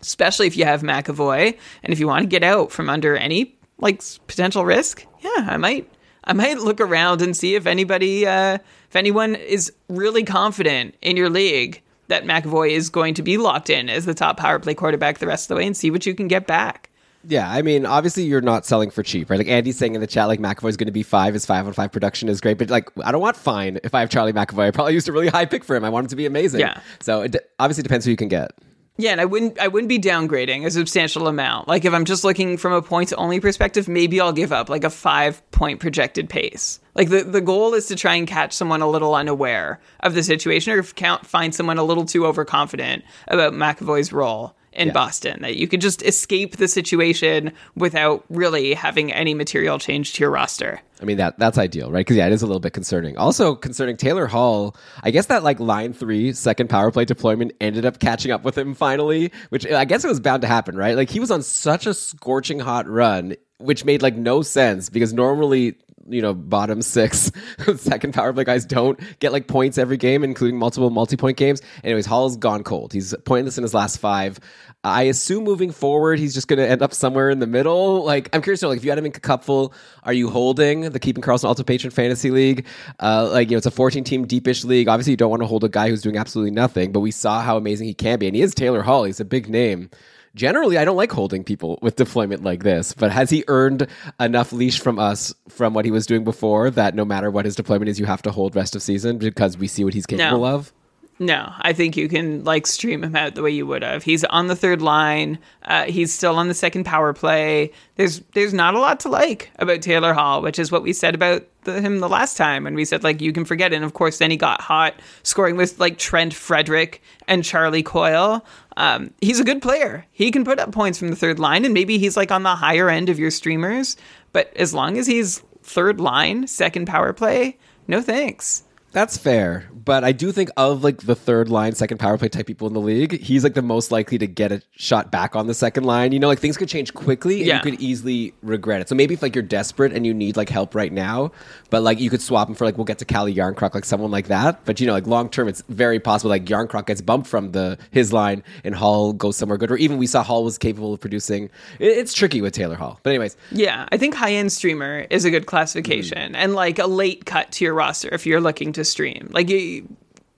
[0.00, 3.56] especially if you have McAvoy and if you want to get out from under any
[3.78, 5.06] like potential risk.
[5.20, 5.90] Yeah, I might
[6.24, 8.58] I might look around and see if anybody uh,
[8.88, 13.70] if anyone is really confident in your league that McAvoy is going to be locked
[13.70, 16.04] in as the top power play quarterback the rest of the way and see what
[16.06, 16.90] you can get back.
[17.26, 19.38] Yeah, I mean, obviously you're not selling for cheap, right?
[19.38, 21.32] Like Andy's saying in the chat, like McAvoy's going to be five.
[21.32, 24.00] His five on five production is great, but like I don't want fine if I
[24.00, 24.66] have Charlie McAvoy.
[24.66, 25.84] I probably used a really high pick for him.
[25.84, 26.60] I want him to be amazing.
[26.60, 26.80] Yeah.
[27.00, 28.52] So it obviously depends who you can get.
[28.96, 31.66] Yeah, and I wouldn't I wouldn't be downgrading a substantial amount.
[31.66, 34.84] Like if I'm just looking from a points only perspective, maybe I'll give up like
[34.84, 36.78] a 5 point projected pace.
[36.94, 40.22] Like the the goal is to try and catch someone a little unaware of the
[40.22, 44.92] situation or count, find someone a little too overconfident about McAvoy's role in yeah.
[44.92, 50.20] Boston that you could just escape the situation without really having any material change to
[50.20, 50.80] your roster.
[51.00, 52.00] I mean that that's ideal, right?
[52.00, 53.16] Because yeah, it is a little bit concerning.
[53.16, 54.76] Also concerning Taylor Hall.
[55.02, 58.56] I guess that like line three second power play deployment ended up catching up with
[58.56, 60.96] him finally, which I guess it was bound to happen, right?
[60.96, 65.12] Like he was on such a scorching hot run, which made like no sense because
[65.12, 65.76] normally
[66.08, 67.30] you know bottom six
[67.76, 72.06] second power play guys don't get like points every game including multiple multi-point games anyways
[72.06, 74.38] hall's gone cold he's pointless in his last five
[74.84, 78.04] I assume moving forward, he's just going to end up somewhere in the middle.
[78.04, 80.82] Like, I'm curious to know, like, if you had him in Cupful, are you holding
[80.90, 82.66] the Keeping Karlsson Ultimate Patron Fantasy League?
[83.00, 84.86] Uh, like, you know, it's a 14 team deepish league.
[84.86, 87.40] Obviously, you don't want to hold a guy who's doing absolutely nothing, but we saw
[87.40, 88.26] how amazing he can be.
[88.26, 89.04] And he is Taylor Hall.
[89.04, 89.88] He's a big name.
[90.34, 93.86] Generally, I don't like holding people with deployment like this, but has he earned
[94.18, 97.54] enough leash from us from what he was doing before that no matter what his
[97.54, 100.40] deployment is, you have to hold rest of season because we see what he's capable
[100.40, 100.46] no.
[100.46, 100.72] of?
[101.20, 104.02] No, I think you can like stream him out the way you would have.
[104.02, 105.38] He's on the third line.
[105.62, 107.70] Uh, he's still on the second power play.
[107.94, 111.14] There's there's not a lot to like about Taylor Hall, which is what we said
[111.14, 113.76] about the, him the last time when we said like you can forget it.
[113.76, 118.44] And of course, then he got hot scoring with like Trent Frederic and Charlie Coyle.
[118.76, 120.04] Um, he's a good player.
[120.10, 122.56] He can put up points from the third line, and maybe he's like on the
[122.56, 123.96] higher end of your streamers.
[124.32, 128.64] But as long as he's third line, second power play, no thanks.
[128.94, 132.46] That's fair, but I do think of like the third line, second power play type
[132.46, 135.48] people in the league, he's like the most likely to get a shot back on
[135.48, 136.12] the second line.
[136.12, 137.56] You know, like things could change quickly and yeah.
[137.56, 138.88] you could easily regret it.
[138.88, 141.32] So maybe if like you're desperate and you need like help right now,
[141.70, 144.12] but like you could swap him for like we'll get to Calle Jarnkrok, like someone
[144.12, 144.64] like that.
[144.64, 147.76] But you know, like long term, it's very possible like Jarnkrok gets bumped from the
[147.90, 151.00] his line and Hall goes somewhere good, or even we saw Hall was capable of
[151.00, 151.50] producing.
[151.80, 155.24] It, it's tricky with Taylor Hall, but anyways, yeah, I think high end streamer is
[155.24, 156.36] a good classification mm.
[156.36, 159.30] and like a late cut to your roster if you're looking to stream.
[159.32, 159.50] Like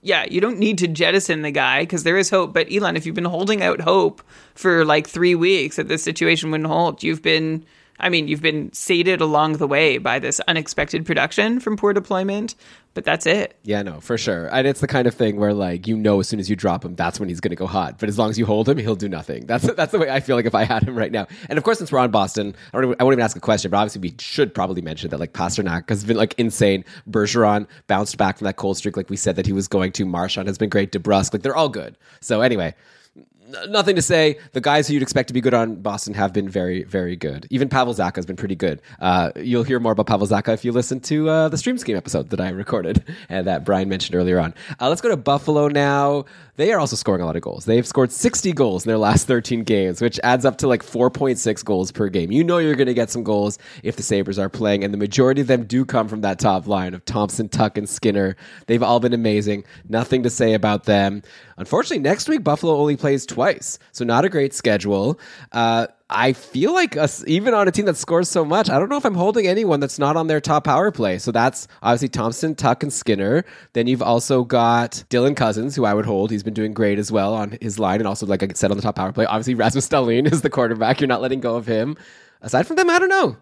[0.01, 2.53] yeah, you don't need to jettison the guy because there is hope.
[2.53, 4.21] But Elon, if you've been holding out hope
[4.55, 7.65] for like three weeks that this situation wouldn't hold, you've been,
[7.99, 12.55] I mean, you've been sated along the way by this unexpected production from poor deployment.
[12.97, 13.55] But that's it.
[13.61, 14.47] Yeah, no, for sure.
[14.47, 16.83] And it's the kind of thing where like you know as soon as you drop
[16.83, 17.99] him, that's when he's going to go hot.
[17.99, 19.45] But as long as you hold him, he'll do nothing.
[19.45, 21.27] That's that's the way I feel like if I had him right now.
[21.47, 23.69] And of course, since we're on Boston, I, don't I won't even ask a question,
[23.69, 26.83] but obviously we should probably mention that like Pastrnak has been like insane.
[27.07, 30.03] Bergeron bounced back from that cold streak, like we said that he was going to.
[30.03, 30.91] Marchand has been great.
[30.91, 31.99] DeBrusk, like they're all good.
[32.21, 32.73] So anyway,
[33.67, 34.39] nothing to say.
[34.53, 37.47] The guys who you'd expect to be good on Boston have been very, very good.
[37.49, 38.81] Even Pavel Zacha has been pretty good.
[38.99, 41.97] Uh, you'll hear more about Pavel Zacha if you listen to uh, the Stream Scheme
[41.97, 44.53] episode that I recorded and that Brian mentioned earlier on.
[44.79, 46.25] Uh, let's go to Buffalo now.
[46.57, 47.65] They are also scoring a lot of goals.
[47.65, 51.63] They've scored 60 goals in their last 13 games, which adds up to like 4.6
[51.63, 52.31] goals per game.
[52.31, 54.97] You know you're going to get some goals if the Sabres are playing, and the
[54.97, 58.35] majority of them do come from that top line of Thompson, Tuch, and Skinner.
[58.65, 59.65] They've all been amazing.
[59.87, 61.21] Nothing to say about them.
[61.57, 65.19] Unfortunately, next week, Buffalo only plays twice, so not a great schedule.
[65.51, 66.97] Uh, I feel like
[67.27, 69.79] even on a team that scores so much, I don't know if I'm holding anyone
[69.79, 71.19] that's not on their top power play.
[71.19, 73.45] So that's obviously Thompson, Tuch, and Skinner.
[73.73, 76.31] Then you've also got Dylan Cozens, who I would hold.
[76.31, 78.77] He's been doing great as well on his line, and also like I said on
[78.77, 79.25] the top power play.
[79.25, 80.99] Obviously, Rasmus Dahlin is the quarterback.
[80.99, 81.95] You're not letting go of him.
[82.41, 83.37] Aside from them, I don't know.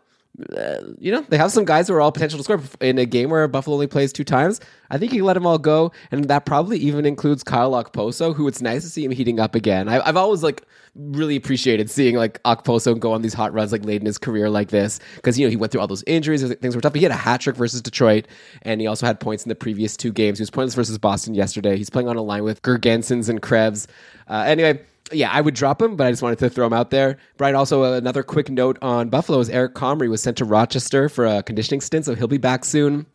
[1.00, 3.30] You know, they have some guys who are all potential to score in a game
[3.30, 4.60] where Buffalo only plays two times.
[4.90, 8.48] I think you let them all go, and that probably even includes Kyle Okposo, who
[8.48, 9.88] it's nice to see him heating up again.
[9.88, 10.64] I, I've always like
[10.96, 14.50] really appreciated seeing like Okposo go on these hot runs like late in his career
[14.50, 16.94] like this because you know he went through all those injuries, things were tough.
[16.94, 18.28] He had a hat trick versus Detroit,
[18.64, 20.40] and he also had points in the previous two games.
[20.40, 21.78] He was pointless versus Boston yesterday.
[21.78, 23.88] He's playing on a line with Girgensons and Krebs.
[24.28, 24.80] Uh, anyway
[25.12, 27.18] yeah, I would drop him, but I just wanted to throw him out there.
[27.38, 31.10] Brian, also uh, another quick note on Buffalo is Eric Comrie was sent to Rochester
[31.10, 33.06] for a conditioning stint, so he'll be back soon.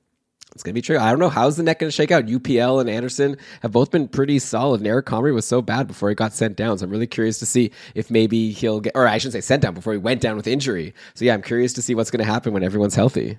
[0.52, 0.98] It's going to be true.
[0.98, 1.28] I don't know.
[1.28, 2.26] How's the net going to shake out?
[2.26, 4.80] UPL and Anderson have both been pretty solid.
[4.80, 6.76] And Eric Comrie was so bad before he got sent down.
[6.76, 9.62] So I'm really curious to see if maybe he'll get, or I shouldn't say sent
[9.62, 10.92] down before he went down with injury.
[11.14, 13.38] So yeah, I'm curious to see what's going to happen when everyone's healthy.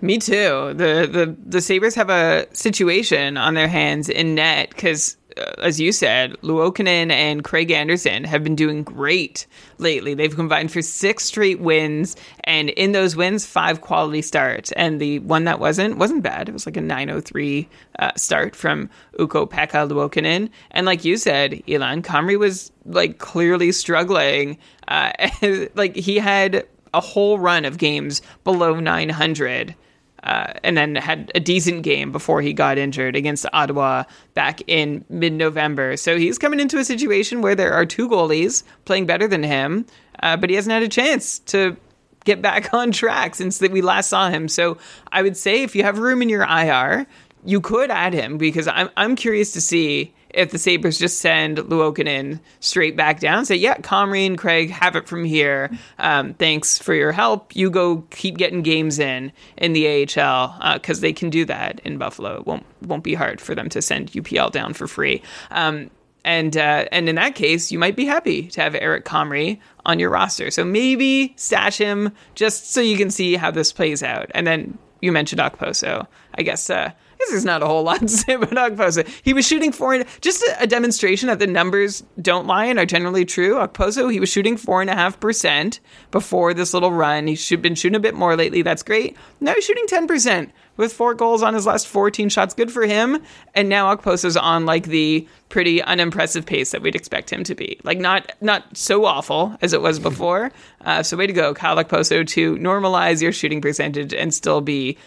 [0.00, 0.74] Me too.
[0.74, 5.16] The the the Sabres have a situation on their hands in net because
[5.58, 9.46] as you said, Luukkonen and Craig Anderson have been doing great
[9.78, 10.14] lately.
[10.14, 14.72] They've combined for six straight wins, and in those wins, five quality starts.
[14.72, 16.48] And the one that wasn't wasn't bad.
[16.48, 17.68] It was like a 903
[17.98, 20.50] uh, start from Ukko-Pekka Luukkonen.
[20.70, 24.58] And like you said, Elon Comrie was like clearly struggling.
[24.88, 25.12] Uh,
[25.74, 29.74] like he had a whole run of games below 900
[30.22, 35.04] uh, and then had a decent game before he got injured against Ottawa back in
[35.08, 35.96] mid November.
[35.96, 39.86] So he's coming into a situation where there are two goalies playing better than him,
[40.22, 41.76] uh, but he hasn't had a chance to
[42.24, 44.48] get back on track since that we last saw him.
[44.48, 44.78] So
[45.12, 47.06] I would say if you have room in your IR,
[47.44, 51.58] you could add him because I'm I'm curious to see if the Sabres just send
[51.58, 55.70] Luukkonen straight back down, say, yeah, Comrie and Craig, have it from here.
[55.98, 57.56] Um, thanks for your help.
[57.56, 61.80] You go keep getting games in in the AHL because uh, they can do that
[61.80, 62.36] in Buffalo.
[62.36, 65.22] It won't won't be hard for them to send UPL down for free.
[65.50, 65.90] Um,
[66.22, 69.98] and uh, and in that case, you might be happy to have Eric Comrie on
[69.98, 70.50] your roster.
[70.50, 74.30] So maybe stash him just so you can see how this plays out.
[74.34, 76.06] And then you mentioned Okposo.
[76.34, 76.90] I guess uh,
[77.26, 79.06] this is not a whole lot about Okposo.
[79.22, 82.86] He was shooting four, just a, a, demonstration that the numbers don't lie and are
[82.86, 83.54] generally true.
[83.54, 87.26] Okposo, he was shooting four and a half percent before this little run.
[87.26, 88.62] He's been shooting a bit more lately.
[88.62, 89.16] That's great.
[89.40, 92.54] Now he's shooting 10% with four goals on his last 14 shots.
[92.54, 93.22] Good for him.
[93.54, 97.78] And now Okposo's on like the pretty unimpressive pace that we'd expect him to be.
[97.84, 100.50] Like not not so awful as it was before.
[100.84, 104.98] Uh, so way to go, Kyle Okposo, to normalize your shooting percentage and still be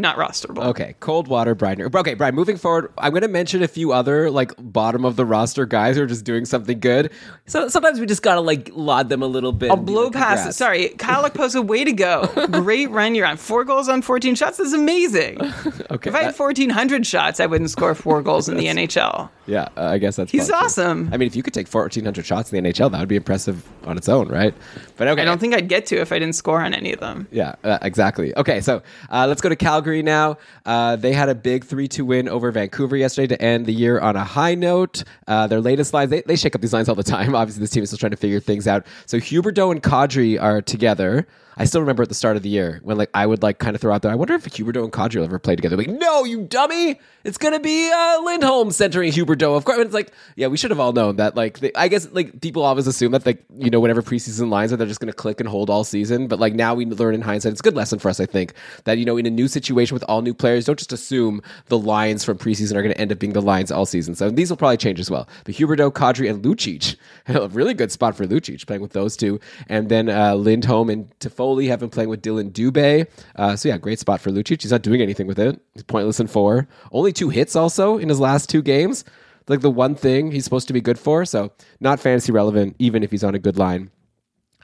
[0.00, 0.64] not rosterable.
[0.66, 1.80] Okay, cold water, Brian.
[1.80, 2.34] Okay, Brian.
[2.34, 5.96] Moving forward, I'm going to mention a few other like bottom of the roster guys
[5.96, 7.10] who are just doing something good.
[7.46, 9.70] So sometimes we just gotta like laud them a little bit.
[9.70, 10.52] I'll blow past it.
[10.52, 12.26] Sorry, Kyle Okposo, way to go!
[12.50, 13.36] Great run you're on.
[13.36, 15.40] Four goals on 14 shots is amazing.
[15.90, 19.30] okay, if I had 1,400 shots, I wouldn't score four goals in the NHL.
[19.46, 20.30] Yeah, uh, I guess that's.
[20.30, 21.08] He's awesome.
[21.10, 23.66] I mean, if you could take 1,400 shots in the NHL, that would be impressive
[23.84, 24.54] on its own, right?
[24.96, 27.00] But okay, I don't think I'd get to if I didn't score on any of
[27.00, 27.26] them.
[27.30, 28.36] Yeah, uh, exactly.
[28.36, 30.38] Okay, so uh, let's go to Calgary now.
[30.64, 33.98] Uh, they had a big 3 2 win over Vancouver yesterday to end the year
[33.98, 35.04] on a high note.
[35.26, 37.34] Uh, their latest lines, they, they shake up these lines all the time.
[37.34, 38.86] Obviously, this team is still trying to figure things out.
[39.06, 41.26] So Huberdeau and Kadri are together.
[41.58, 43.74] I still remember at the start of the year when like I would like kind
[43.74, 44.12] of throw out there.
[44.12, 45.76] I wonder if Huberdeau and Kadri will ever play together.
[45.76, 47.00] Like, no, you dummy!
[47.24, 49.56] It's gonna be uh, Lindholm centering Huberdeau.
[49.56, 51.36] Of course, it's like, yeah, we should have all known that.
[51.36, 54.76] Like, I guess like people always assume that like you know whatever preseason lines are,
[54.76, 56.28] they're just gonna click and hold all season.
[56.28, 58.20] But like now we learn in hindsight, it's a good lesson for us.
[58.20, 60.64] I think that you know in a new situation with all new players.
[60.64, 63.84] Don't just assume the Lions from preseason are to end up being the Lions all
[63.84, 64.14] season.
[64.14, 65.28] So these will probably change as well.
[65.44, 66.96] But Huberdeau, Kadri, and Lucic,
[67.28, 69.40] a really good spot for Lucic playing with those two.
[69.68, 71.08] And then uh, Lindholm and
[71.48, 73.06] Toffoli have been playing with Dillon Dubé.
[73.36, 74.62] Uh, so yeah, great spot for Lucic.
[74.62, 75.60] He's not doing anything with it.
[75.74, 76.68] He's pointless in four.
[76.92, 79.04] Only two hits also in his last two games.
[79.48, 81.24] Like the one thing he's supposed to be good for.
[81.24, 83.90] So not fantasy relevant, even if he's on a good line.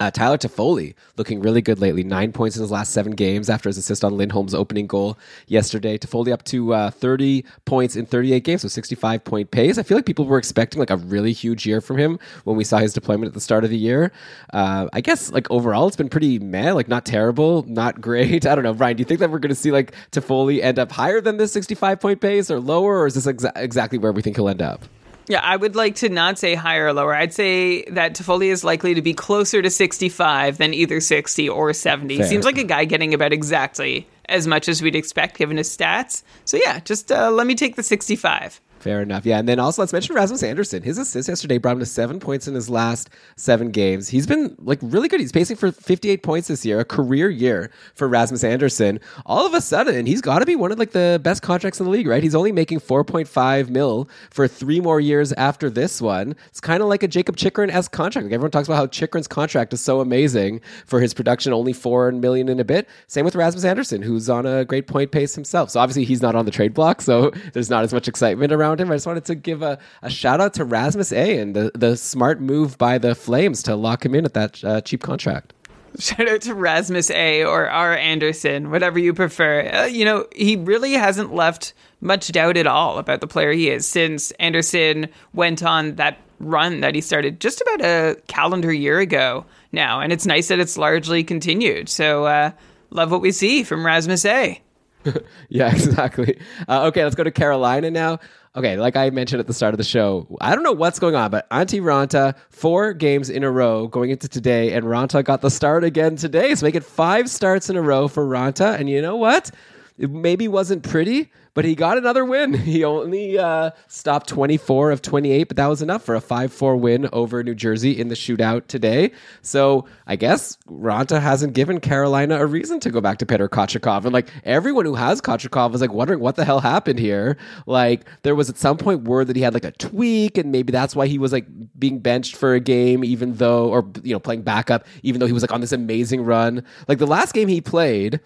[0.01, 2.03] Uh, Tyler Toffoli looking really good lately.
[2.03, 5.97] Nine points in his last seven games after his assist on Lindholm's opening goal yesterday.
[5.97, 9.79] Toffoli up to uh, 30 points in 38 games, so 65 point pace.
[9.79, 12.65] I feel like people were expecting like a really huge year from him when we
[12.65, 14.11] saw his deployment at the start of the year.
[14.53, 18.47] Uh, I guess like overall it's been pretty meh, like not terrible, not great.
[18.47, 18.97] I don't know, Brian.
[18.97, 21.53] Do you think that we're going to see like Toffoli end up higher than this
[21.53, 24.63] 65 point pace or lower, or is this exa- exactly where we think he'll end
[24.63, 24.85] up?
[25.27, 27.15] Yeah, I would like to not say higher or lower.
[27.15, 31.73] I'd say that Toffoli is likely to be closer to 65 than either 60 or
[31.73, 32.19] 70.
[32.19, 32.27] Fair.
[32.27, 36.23] Seems like a guy getting about exactly as much as we'd expect given his stats.
[36.45, 38.61] So yeah, just uh, let me take the 65.
[38.85, 39.25] Fair enough.
[39.25, 39.39] Yeah.
[39.39, 40.83] And then also let's mention Rasmus Andersson.
[40.83, 44.09] His assist yesterday brought him to seven points in his last seven games.
[44.11, 45.21] He's been like really good.
[45.21, 49.01] He's pacing for 58 points this year, a career year for Rasmus Andersson.
[49.25, 51.87] All of a sudden, he's got to be one of like the best contracts in
[51.87, 52.23] the league, right?
[52.23, 56.37] He's only making 4.5 mil for three more years after this one.
[56.49, 58.27] It's kind of like a Jacob Chychrun esque contract.
[58.27, 62.13] Like everyone talks about how Chychrun's contract is so amazing for his production, only four
[62.13, 62.87] million in a bit.
[63.07, 65.71] Same with Rasmus Andersson, who's on a great point pace himself.
[65.71, 68.74] So obviously he's not on the trade block, so there's not as much excitement around
[68.81, 71.97] I just wanted to give a, a shout out to Rasmus A and the, the
[71.97, 75.53] smart move by the Flames to lock him in at that uh, cheap contract.
[75.99, 77.97] Shout out to Rasmus A or R.
[77.97, 79.69] Andersson, whatever you prefer.
[79.69, 83.71] Uh, you know, he really hasn't left much doubt at all about the player he
[83.71, 88.99] is since Andersson went on that run that he started just about a calendar year
[88.99, 90.01] ago now.
[90.01, 91.89] And it's nice that it's largely continued.
[91.89, 92.51] So, uh,
[92.91, 94.61] love what we see from Rasmus A.
[95.49, 96.39] yeah, exactly.
[96.69, 98.19] Uh, okay, let's go to Carolina now.
[98.57, 101.17] Okay, like I mentioned at the start of the show, I don't know what's going
[101.17, 105.41] on, but Antti Raanta, four games in a row going into today, and Raanta got
[105.41, 106.55] the start again today.
[106.55, 108.79] So make it five starts in a row for Raanta.
[108.79, 109.51] And you know what?
[109.99, 112.53] It maybe wasn't pretty, but he got another win.
[112.75, 116.77] He only uh, stopped 24 of 28, but that was enough for a 5 4
[116.77, 119.13] win over New Jersey in the shootout today.
[119.43, 124.05] So I guess Raanta hasn't given Carolina a reason to go back to Peter Kochetkov.
[124.05, 127.37] And like everyone who has Kochetkov was like wondering what the hell happened here.
[127.67, 130.73] Like there was at some point word that he had like a tweak, and maybe
[130.73, 131.47] that's why he was like
[131.79, 135.33] being benched for a game, even though, or, you know, playing backup, even though he
[135.33, 136.65] was like on this amazing run.
[136.89, 138.21] Like the last game he played,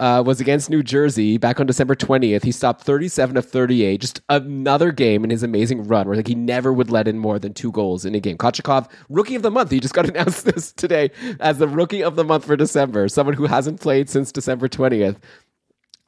[0.00, 2.42] uh, was against New Jersey back on December 20th.
[2.42, 4.00] He stopped 37 of 38.
[4.00, 7.38] Just another game in his amazing run where like he never would let in more
[7.38, 8.38] than two goals in a game.
[8.38, 9.70] Kochetkov, rookie of the month.
[9.70, 13.08] He just got announced this today as the rookie of the month for December.
[13.08, 15.16] Someone who hasn't played since December 20th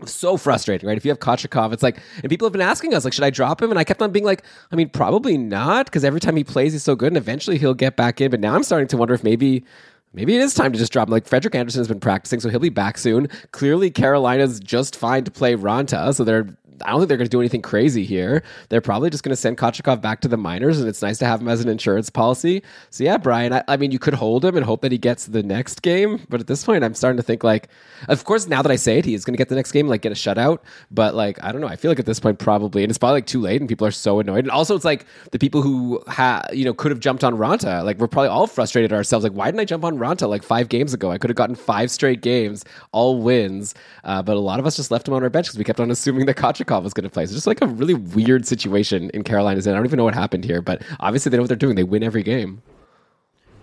[0.08, 0.96] so frustrating, right?
[0.96, 3.30] If you have Kochetkov, it's like, and people have been asking us, like, should I
[3.30, 3.70] drop him?
[3.70, 6.72] And I kept on being like, I mean, probably not, because every time he plays,
[6.72, 8.30] he's so good, and eventually he'll get back in.
[8.30, 9.64] But now I'm starting to wonder if maybe
[10.12, 11.12] maybe it is time to just drop him.
[11.12, 13.28] Like Frederik Andersen has been practicing, so he'll be back soon.
[13.52, 16.46] Clearly, Carolina's just fine to play Raanta, so they're.
[16.84, 18.42] I don't think they're going to do anything crazy here.
[18.68, 21.26] They're probably just going to send Kochetkov back to the minors, and it's nice to
[21.26, 22.62] have him as an insurance policy.
[22.90, 25.26] So yeah, Brian, I, I mean, you could hold him and hope that he gets
[25.26, 27.68] the next game, but at this point, I'm starting to think like,
[28.08, 30.02] of course, now that I say it, he's going to get the next game, like
[30.02, 30.58] get a shutout.
[30.90, 31.68] But like, I don't know.
[31.68, 33.86] I feel like at this point, probably, and it's probably like too late, and people
[33.86, 34.44] are so annoyed.
[34.44, 37.84] And also, it's like the people who ha you know could have jumped on Raanta,
[37.84, 39.24] like we're probably all frustrated ourselves.
[39.24, 41.10] Like, why didn't I jump on Raanta like five games ago?
[41.10, 43.74] I could have gotten five straight games, all wins.
[44.04, 45.80] Uh, but a lot of us just left him on our bench because we kept
[45.80, 46.34] on assuming that
[46.72, 47.26] Kochetkov was going to play.
[47.26, 49.76] So just like a really weird situation in Carolina's end.
[49.76, 51.76] I don't even know what happened here, but obviously they know what they're doing.
[51.76, 52.62] They win every game.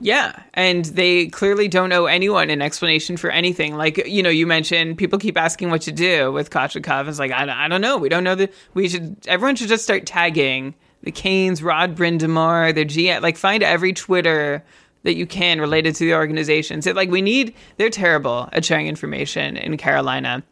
[0.02, 3.76] Yeah, and they clearly don't owe anyone an explanation for anything.
[3.76, 7.10] Like you know, you mentioned people keep asking what to do with Kochetkov.
[7.10, 7.98] It's like I, I don't know.
[7.98, 9.18] We don't know that we should.
[9.28, 13.22] Everyone should just start tagging the Canes, Rod Brind'Amour, their GM.
[13.22, 14.64] Like find every Twitter
[15.04, 16.88] that you can related to the organizations.
[16.88, 17.54] It, like we need.
[17.76, 20.44] They're terrible at sharing information in Carolina.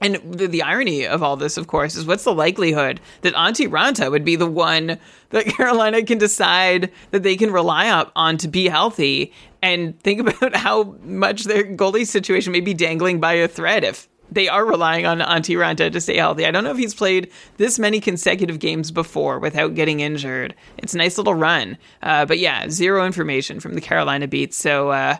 [0.00, 3.68] And the, the, irony of all this, of course, is what's the likelihood that Antti
[3.68, 4.98] Raanta would be the one
[5.30, 9.32] that Carolina can decide that they can rely on to be healthy?
[9.60, 14.08] And think about how much their goalie situation may be dangling by a thread if
[14.32, 16.46] they are relying on Antti Raanta to stay healthy.
[16.46, 20.54] I don't know if he's played this many consecutive games before without getting injured.
[20.78, 21.76] It's a nice little run.
[22.02, 24.54] Uh, but yeah, zero information from the Carolina beat.
[24.54, 25.16] So, uh,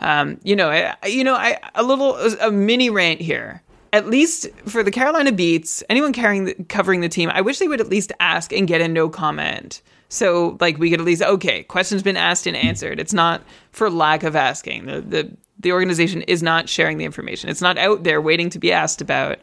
[0.00, 4.48] um, you know, I, you know, I, a little, a mini rant here at least
[4.66, 7.88] for the Carolina Beats, anyone carrying the, covering the team, I wish they would at
[7.88, 9.82] least ask and get a no comment.
[10.08, 12.98] So like we could at least okay, question's been asked and answered.
[12.98, 14.86] It's not for lack of asking.
[14.86, 17.50] The the the organization is not sharing the information.
[17.50, 19.38] It's not out there waiting to be asked about.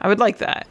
[0.00, 0.66] I would like that.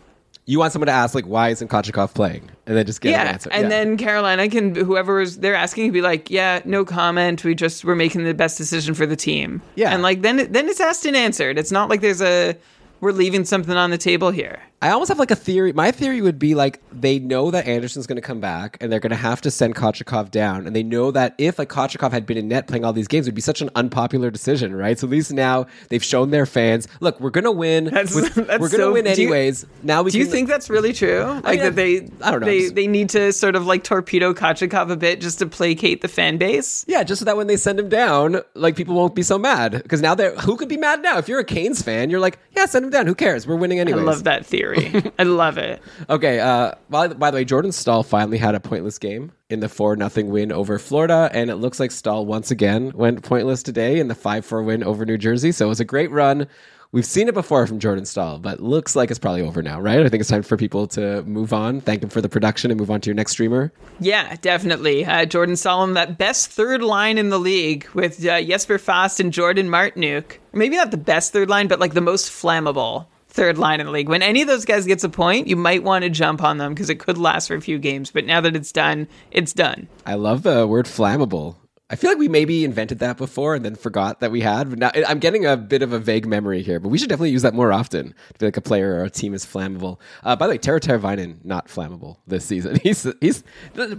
[0.46, 3.26] You want someone to ask like, why isn't Kochetkov playing, and then just get an
[3.26, 3.50] Yeah, answer.
[3.52, 3.70] and Yeah.
[3.70, 7.44] then Carolina can whoever's they're asking can be like, yeah, no comment.
[7.44, 9.62] We just we're making the best decision for the team.
[9.76, 9.94] Yeah.
[9.94, 11.58] and like then then it's asked and answered.
[11.58, 12.56] It's not like there's a
[13.04, 14.62] we're leaving something on the table here.
[14.84, 15.72] I almost have like a theory.
[15.74, 19.00] My theory would be like they know that Andersen's going to come back and they're
[19.00, 20.68] going to have to send Kochetkov down.
[20.68, 23.26] And they know that if like Kochetkov had been in net playing all these games,
[23.26, 25.00] it would be such an unpopular decision, right?
[25.00, 27.86] So at least now they've shown their fans, look, we're going to win.
[27.86, 29.66] That's- with- that's we're going to so- win do you- anyways.
[29.84, 31.24] now we Do you think that's really true?
[31.44, 33.84] Like mean, that they I don't know, they just- they need to sort of like
[33.86, 36.84] torpedo Kochetkov a bit just to placate the fan base.
[36.90, 39.72] Yeah, just so that when they send him down, like people won't be so mad
[39.82, 41.18] because now they're who could be mad now?
[41.20, 43.08] If you're a Canes fan, you're like, yeah, send him down.
[43.08, 43.48] Who cares?
[43.48, 43.94] We're winning anyways.
[43.96, 44.16] I anyways.
[44.18, 44.73] love that theory.
[45.20, 45.82] I love it.
[46.10, 46.40] Okay.
[46.40, 49.96] Uh, by, by the way, Jordan Staal finally had a pointless game in the four
[49.96, 54.08] nothing win over Florida, and it looks like Staal once again went pointless today in
[54.08, 55.52] the five four win over New Jersey.
[55.52, 56.48] So it was a great run.
[56.94, 60.06] We've seen it before from Jordan Staal, but looks like it's probably over now, right?
[60.06, 61.82] I think it's time for people to move on.
[61.82, 63.74] Thank him for the production and move on to your next streamer.
[64.00, 65.04] Yeah, definitely.
[65.04, 69.34] Uh, Jordan Solomon, that best third line in the league with uh, Jesper Fast and
[69.34, 70.38] Jordan Martinook.
[70.54, 73.92] Maybe not the best third line, but like the most flammable third line in the
[73.92, 74.08] league.
[74.08, 76.74] When any of those guys gets a point, you might want to jump on them
[76.74, 78.12] because it could last for a few games.
[78.12, 79.88] But now that it's done, it's done.
[80.06, 81.56] I love the word flammable.
[81.90, 84.70] I feel like we maybe invented that before and then forgot that we had.
[84.70, 87.32] But now I'm getting a bit of a vague memory here, but we should definitely
[87.32, 88.16] use that more often.
[88.34, 90.00] To be like a player or a team is flammable.
[90.24, 92.80] Uh, by the way, Tara Teravainen not flammable this season.
[92.84, 93.44] He's he's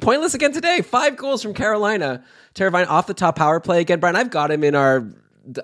[0.00, 0.80] pointless again today.
[0.80, 2.24] Five goals from Carolina.
[2.54, 4.00] Teravainen off the top power play again.
[4.00, 5.06] Brian, I've got him in our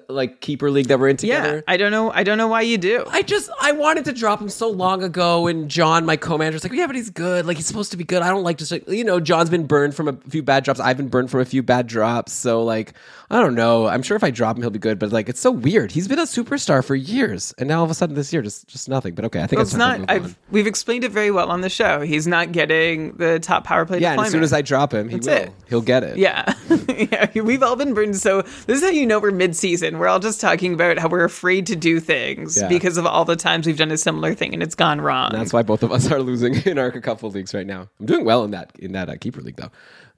[0.09, 1.57] like keeper league that we're in together.
[1.57, 2.11] Yeah, I don't know.
[2.13, 3.05] I don't know why you do.
[3.09, 6.65] I just I wanted to drop him so long ago, and John, my co-manager, was
[6.65, 7.47] like, "Yeah, but he's good.
[7.47, 8.23] Like he's supposed to be good.
[8.23, 10.81] I don't like just like, you know, John's been burned from a few bad drops.
[10.81, 12.33] I've been burned from a few bad drops.
[12.33, 12.93] So like,
[13.31, 13.87] I don't know.
[13.87, 14.99] I'm sure if I drop him, he'll be good.
[14.99, 15.93] But like, it's so weird.
[15.93, 18.69] He's been a superstar for years, and now all of a sudden this year, just
[18.69, 19.15] just nothing.
[19.15, 20.01] But okay, I think Well, it's it's to not.
[20.01, 20.37] move I've on.
[20.51, 22.01] we've explained it very well on the show.
[22.03, 24.01] He's not getting the top power play.
[24.01, 25.35] Yeah, and as soon as I drop him, he That's will.
[25.37, 25.53] it.
[25.69, 26.19] He'll get it.
[26.19, 26.53] Yeah.
[26.89, 28.17] yeah, we've all been burned.
[28.17, 29.70] So this is how you know we're mid-season.
[29.99, 32.69] We're all just talking about how we're afraid to do things Yeah.
[32.69, 35.31] because of all the times we've done a similar thing and it's gone wrong.
[35.33, 37.89] That's why both of us are losing in our couple leagues right now.
[38.01, 39.71] I'm doing well in that in that uh, keeper league though.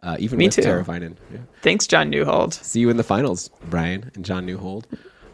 [0.02, 0.62] Uh, even Me with too.
[0.62, 1.14] Teravainen.
[1.32, 1.38] Yeah.
[1.62, 2.54] Thanks, John Newhold.
[2.54, 4.84] See you in the finals, Brian and John Newhold.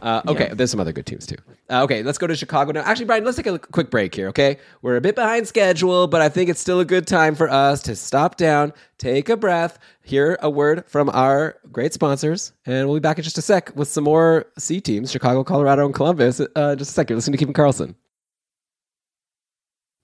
[0.01, 0.55] Uh, okay, Yeah.
[0.55, 1.37] there's some other good teams too.
[1.71, 2.83] Uh, okay, let's go to Chicago now.
[2.83, 4.29] Actually, Brian, let's take a quick break here.
[4.29, 7.51] Okay, we're a bit behind schedule, but I think it's still a good time for
[7.51, 12.87] us to stop down, take a breath, hear a word from our great sponsors, and
[12.87, 15.95] we'll be back in just a sec with some more C teams: Chicago, Colorado, and
[15.95, 16.41] Columbus.
[16.55, 17.17] Uh, just a second.
[17.17, 17.95] Listen to Kevin Carlson.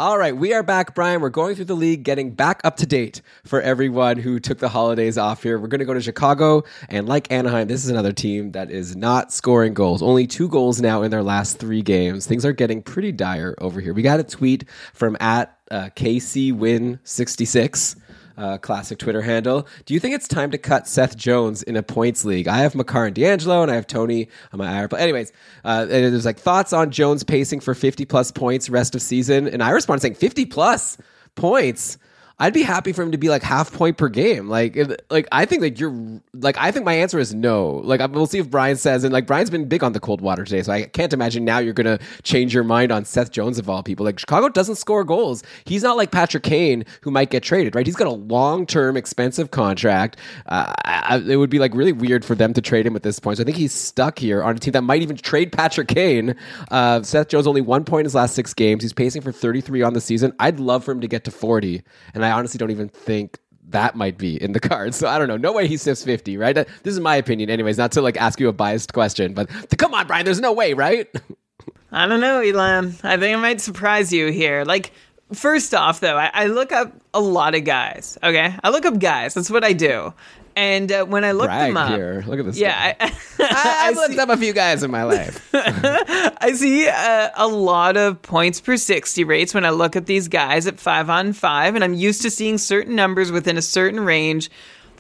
[0.00, 1.20] All right, we are back, Brian.
[1.20, 4.68] We're going through the league, getting back up to date for everyone who took the
[4.68, 5.56] holidays off here.
[5.56, 8.96] We're going to go to Chicago, and like Anaheim, this is another team that is
[8.96, 10.02] not scoring goals.
[10.02, 12.26] Only two goals now in their last three games.
[12.26, 13.94] Things are getting pretty dire over here.
[13.94, 17.96] We got a tweet from at uh, KCWin66
[18.36, 19.66] uh, classic Twitter handle.
[19.84, 22.48] Do you think it's time to cut Seth Jones in a points league?
[22.48, 24.88] I have Makar and DeAngelo, and I have Tony on my IR.
[24.88, 25.32] But anyways,
[25.64, 29.62] uh, there's like thoughts on Jones pacing for 50 plus points rest of season, and
[29.62, 30.98] I respond saying 50 plus
[31.34, 31.98] points.
[32.38, 34.48] I'd be happy for him to be like half point per game.
[34.48, 37.80] Like, if- like I think like you're like I think my answer is no.
[37.84, 40.44] Like we'll see if Brian says, and like Brian's been big on the cold water
[40.44, 43.70] today, so I can't imagine now you're gonna change your mind on Seth Jones of
[43.70, 44.04] all people.
[44.04, 45.42] Like Chicago doesn't score goals.
[45.64, 47.86] He's not like Patrick Kane who might get traded, right?
[47.86, 50.16] He's got a long term expensive contract.
[50.46, 53.18] Uh, I, it would be like really weird for them to trade him at this
[53.20, 53.36] point.
[53.38, 56.34] So I think he's stuck here on a team that might even trade Patrick Kane.
[56.70, 58.82] Uh, Seth Jones only one point in his last six games.
[58.82, 60.32] He's pacing for 33 on the season.
[60.40, 61.82] I'd love for him to get to 40,
[62.14, 64.96] and I honestly don't even think that might be in the cards.
[64.96, 65.36] So I don't know.
[65.36, 66.54] No way he sniffs 50, right?
[66.54, 67.78] This is my opinion, anyways.
[67.78, 69.48] Not to like ask you a biased question, but
[69.78, 70.24] come on, Brian.
[70.24, 71.08] There's no way, right?
[71.92, 72.96] I don't know, Elon.
[73.02, 74.64] I think I might surprise you here.
[74.64, 74.92] Like,
[75.32, 78.18] first off, though, I, I look up a lot of guys.
[78.22, 79.34] Okay, I look up guys.
[79.34, 80.12] That's what I do.
[80.56, 82.22] And uh, when I look Brag them up, here.
[82.26, 82.58] Look at this.
[82.58, 83.12] yeah, guy.
[83.40, 85.48] I, I've looked up a few guys in my life.
[85.52, 90.28] I see uh, a lot of points per 60 rates when I look at these
[90.28, 94.00] guys at five on five, and I'm used to seeing certain numbers within a certain
[94.00, 94.50] range.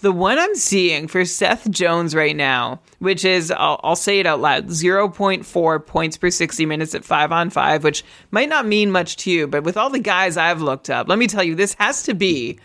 [0.00, 4.26] The one I'm seeing for Seth Jones right now, which is, I'll, I'll say it
[4.26, 8.90] out loud 0.4 points per 60 minutes at five on five, which might not mean
[8.90, 11.54] much to you, but with all the guys I've looked up, let me tell you,
[11.54, 12.58] this has to be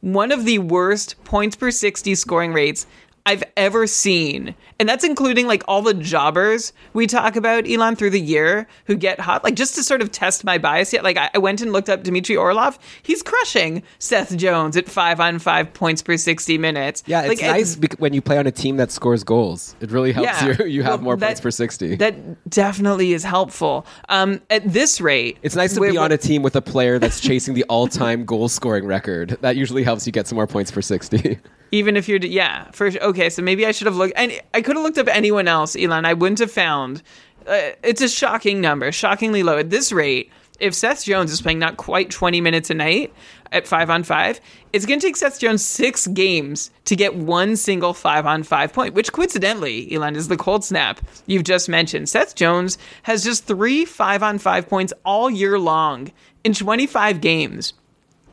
[0.00, 2.86] one of the worst points per 60 scoring rates
[3.30, 4.56] I've ever seen.
[4.80, 8.96] And that's including like all the jobbers we talk about, Elon, through the year who
[8.96, 9.44] get hot.
[9.44, 11.04] Like just to sort of test my bias yet.
[11.04, 12.76] Like I, I went and looked up Dmitry Orlov.
[13.04, 17.04] He's crushing Seth Jones at five on five points per 60 minutes.
[17.06, 19.76] Yeah, it's like, nice bec- when you play on a team that scores goals.
[19.80, 20.56] It really helps Yeah.
[20.58, 20.64] you.
[20.80, 21.96] You have Well, more that- points per 60.
[21.96, 23.86] That definitely is helpful.
[24.08, 27.20] Um, at this rate, it's nice to be on a team with a player that's
[27.20, 29.38] chasing the all-time goal scoring record.
[29.42, 31.38] That usually helps you get some more points per 60.
[31.72, 33.30] Even if you're, yeah, for okay.
[33.30, 36.04] So maybe I should have looked, and I could have looked up anyone else, Elon.
[36.04, 37.02] I wouldn't have found.
[37.46, 40.30] Uh, it's a shocking number, shockingly low at this rate.
[40.58, 43.14] If Seth Jones is playing not quite 20 minutes a night
[43.50, 44.40] at five on five,
[44.72, 48.72] it's going to take Seth Jones six games to get one single five on five
[48.72, 52.08] point, which coincidentally, Elon, is the cold snap you've just mentioned.
[52.08, 56.12] Seth Jones has just three five on five points all year long
[56.44, 57.72] in 25 games.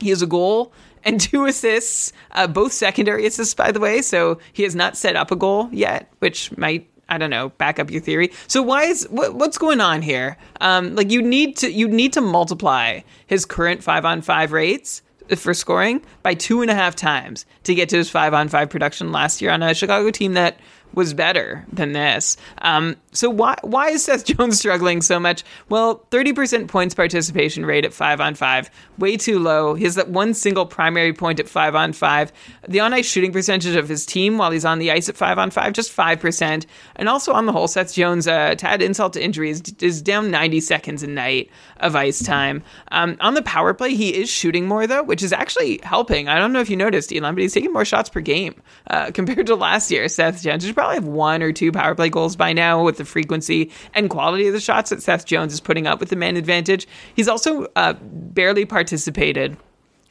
[0.00, 0.72] He has a goal
[1.08, 4.02] and two assists, uh, both secondary assists, by the way.
[4.02, 6.88] So he has not set up a goal yet, which might.
[7.10, 7.48] I don't know.
[7.48, 8.32] Back up your theory.
[8.48, 10.36] So why is what, what's going on here?
[10.60, 15.00] Um, like you need to you need to multiply his current five on five rates
[15.36, 18.70] for scoring by two and a half times to get to his five on five
[18.70, 20.58] production last year on a Chicago team that
[20.94, 22.36] was better than this.
[22.58, 25.44] Um, so why why is Seth Jones struggling so much?
[25.68, 29.74] Well, thirty percent points participation rate at five on five, way too low.
[29.74, 32.32] He has that one single primary point at five on five.
[32.66, 35.38] The on ice shooting percentage of his team while he's on the ice at five
[35.38, 36.66] on five, just five percent.
[36.96, 40.02] And also on the whole, Seth Jones, uh, to add insult to injury, is, is
[40.02, 42.62] down ninety seconds a night of ice time.
[42.92, 46.28] Um, on the power play, he is shooting more though, which is actually helping.
[46.28, 49.10] I don't know if you noticed, Elon, but he's taking more shots per game uh,
[49.14, 50.08] compared to last year.
[50.08, 53.68] Seth Jones probably have one or two power play goals by now with the frequency
[53.94, 56.86] and quality of the shots that Seth Jones is putting up with the man advantage.
[57.16, 59.56] He's also uh, barely participated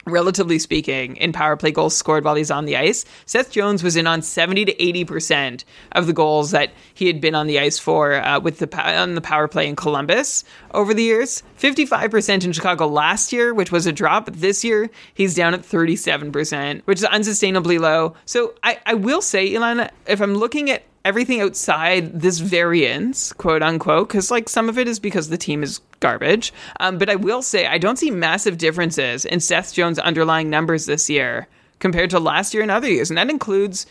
[0.08, 3.04] relatively speaking, in power play goals scored while he's on the ice.
[3.26, 7.34] Seth Jones was in on 70 to 80% of the goals that he had been
[7.34, 11.02] on the ice for uh, with the on the power play in Columbus over the
[11.02, 11.42] years.
[11.58, 14.30] 55% in Chicago last year, which was a drop.
[14.32, 18.14] This year, he's down at 37%, which is unsustainably low.
[18.24, 23.62] So I, I will say, Ilana, if I'm looking at everything outside this variance, quote
[23.62, 26.52] unquote, because like some of it is because the team is garbage.
[26.80, 30.86] Um, but I will say I don't see massive differences in Seth Jones' underlying numbers
[30.86, 33.86] this year compared to last year and other years, and that includes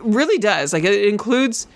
[0.00, 1.66] really does like it includes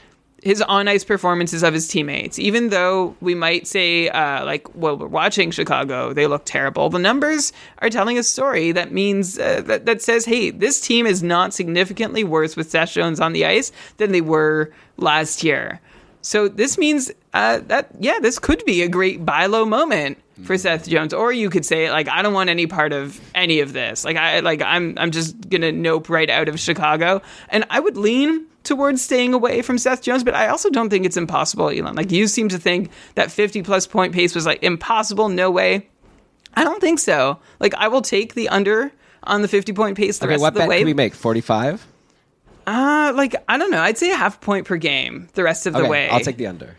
[0.43, 2.38] his on ice performances of his teammates.
[2.38, 6.90] Even though we might say, uh, like, well, we're watching Chicago, they look terrible.
[6.90, 11.07] The numbers are telling a story that means uh, that that says, hey, this team
[11.07, 15.80] is not significantly worse with Seth Jones on the ice than they were last year.
[16.22, 20.57] So this means uh, that yeah, this could be a great buy low moment for
[20.59, 23.72] Seth Jones, or you could say like I don't want any part of any of
[23.72, 24.05] this.
[24.05, 27.97] Like I like I'm I'm just gonna nope right out of Chicago, and I would
[27.97, 31.94] lean towards staying away from Seth Jones, but I also don't think it's impossible, Elon.
[31.96, 35.88] Like you seem to think that 50 plus point pace was like impossible, no way.
[36.54, 37.38] I don't think so.
[37.60, 38.92] Like I will take the under
[39.24, 40.78] on the 50 point pace the Okay, rest what of the bet way.
[40.78, 41.14] can we make?
[41.14, 41.86] 45?
[42.66, 43.80] Uh, like I don't know.
[43.80, 46.08] I'd say a half point per game the rest of the way.
[46.08, 46.76] I'll take the under.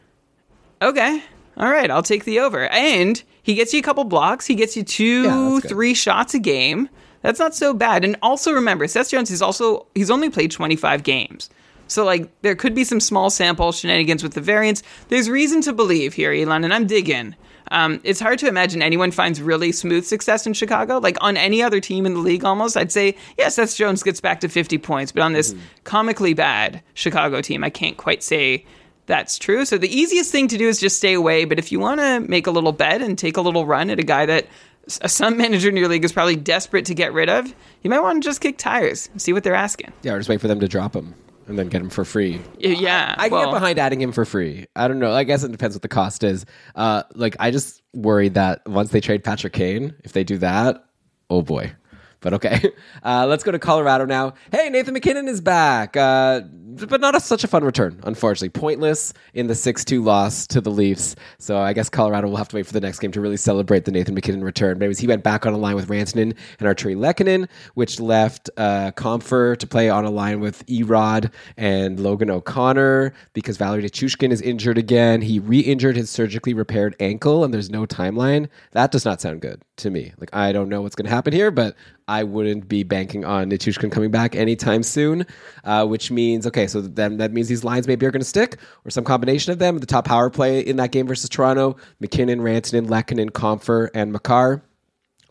[0.81, 1.21] Okay.
[1.55, 2.67] All right, I'll take the over.
[2.69, 4.47] And he gets you a couple blocks.
[4.47, 6.89] He gets you two, Yeah, three shots a game.
[7.21, 8.03] That's not so bad.
[8.03, 11.49] And also remember, Seth Jones is also he's only played 25 games.
[11.87, 14.83] So like there could be some small sample shenanigans with the variance.
[15.09, 17.35] There's reason to believe here, Elon, and I'm digging.
[17.71, 20.99] Um, it's hard to imagine anyone finds really smooth success in Chicago.
[20.99, 24.21] Like on any other team in the league, almost, I'd say, yeah, Seth Jones gets
[24.21, 25.11] back to 50 points.
[25.11, 28.65] But on this comically bad Chicago team, I can't quite say
[29.05, 29.65] that's true.
[29.65, 31.45] So the easiest thing to do is just stay away.
[31.45, 33.99] But if you want to make a little bet and take a little run at
[33.99, 34.47] a guy that
[34.87, 38.21] some manager in your league is probably desperate to get rid of, you might want
[38.21, 39.91] to just kick tires and see what they're asking.
[40.03, 41.15] Yeah, or just wait for them to drop him
[41.47, 42.41] and then get him for free.
[42.57, 43.15] Yeah.
[43.17, 44.67] I can well, get behind adding him for free.
[44.75, 45.11] I don't know.
[45.11, 46.45] I guess it depends what the cost is.
[46.75, 50.83] Uh, like I just worry that once they trade Patrick Kane, if they do that,
[51.29, 51.73] oh boy.
[52.21, 52.71] But okay,
[53.03, 54.33] uh, let's go to Colorado now.
[54.51, 56.41] Hey, Nathan MacKinnon is back, uh,
[56.75, 57.99] but not a, such a fun return.
[58.03, 61.15] Unfortunately, pointless in the six-two loss to the Leafs.
[61.39, 63.85] So I guess Colorado will have to wait for the next game to really celebrate
[63.85, 64.79] the Nathan MacKinnon return.
[64.79, 68.91] But he went back on a line with Rantanen and Artturi Lehkonen, which left uh,
[68.91, 74.41] Compher to play on a line with Erod and Logan O'Connor because Valeri Nichushkin is
[74.41, 75.21] injured again.
[75.21, 78.49] He re-injured his surgically repaired ankle, and there's no timeline.
[78.71, 80.13] That does not sound good to me.
[80.17, 81.75] Like I don't know what's going to happen here, but
[82.07, 85.25] I wouldn't be banking on Nichushkin coming back anytime soon.
[85.63, 88.57] Uh, which means okay, so then that means these lines maybe are going to stick,
[88.85, 89.77] or some combination of them.
[89.77, 94.63] The top power play in that game versus Toronto: MacKinnon, Rantanen, Lehkonen, Compher, and Makar.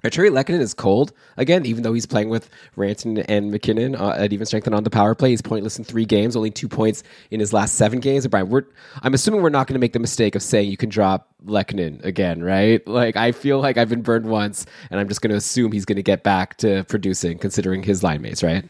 [0.04, 4.32] Artturi Lehkonen is cold again, even though he's playing with Ranton and MacKinnon uh, at
[4.32, 5.30] even strength and on the power play.
[5.30, 8.24] He's pointless in three games, only two points in his last seven games.
[8.24, 8.64] And Brian, we're,
[9.02, 12.04] I'm assuming we're not going to make the mistake of saying you can drop Lehkonen
[12.04, 12.86] again, right?
[12.86, 15.84] Like I feel like I've been burned once, and I'm just going to assume he's
[15.84, 18.64] going to get back to producing, considering his line mates, right?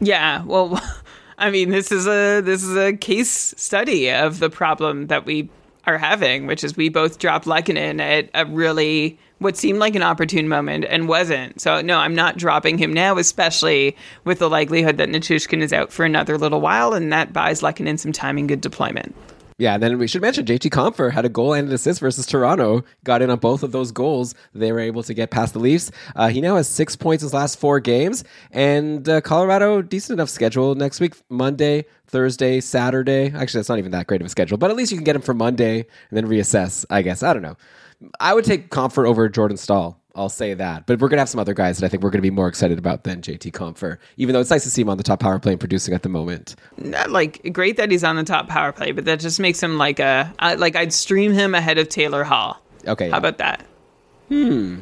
[0.00, 0.80] Yeah, well,
[1.40, 5.48] I mean, this is a this is a case study of the problem that we
[5.86, 10.02] are having, which is we both dropped Lehkonen at a really what seemed like an
[10.02, 11.58] opportune moment and wasn't.
[11.58, 15.90] So no, I'm not dropping him now, especially with the likelihood that Nichushkin is out
[15.90, 19.14] for another little while, and that buys Lehkonen some time and good deployment.
[19.60, 22.24] Yeah, and then we should mention JT Compher had a goal and an assist versus
[22.24, 22.82] Toronto.
[23.04, 24.34] Got in on both of those goals.
[24.54, 25.90] They were able to get past the Leafs.
[26.16, 30.30] Uh, he now has six points his last four games, and uh, Colorado decent enough
[30.30, 33.26] schedule next week: Monday, Thursday, Saturday.
[33.34, 35.14] Actually, that's not even that great of a schedule, but at least you can get
[35.14, 36.86] him for Monday and then reassess.
[36.88, 37.58] I guess I don't know.
[38.18, 39.99] I would take Compher over Jordan Staal.
[40.14, 40.86] I'll say that.
[40.86, 42.30] But we're going to have some other guys that I think we're going to be
[42.30, 45.02] more excited about than JT Compher, even though it's nice to see him on the
[45.02, 46.56] top power play and producing at the moment.
[46.78, 49.78] Not like great that he's on the top power play, but that just makes him
[49.78, 52.60] like a I, like I'd stream him ahead of Taylor Hall.
[52.86, 53.10] Okay.
[53.10, 53.64] How about that?
[54.28, 54.80] Hmm,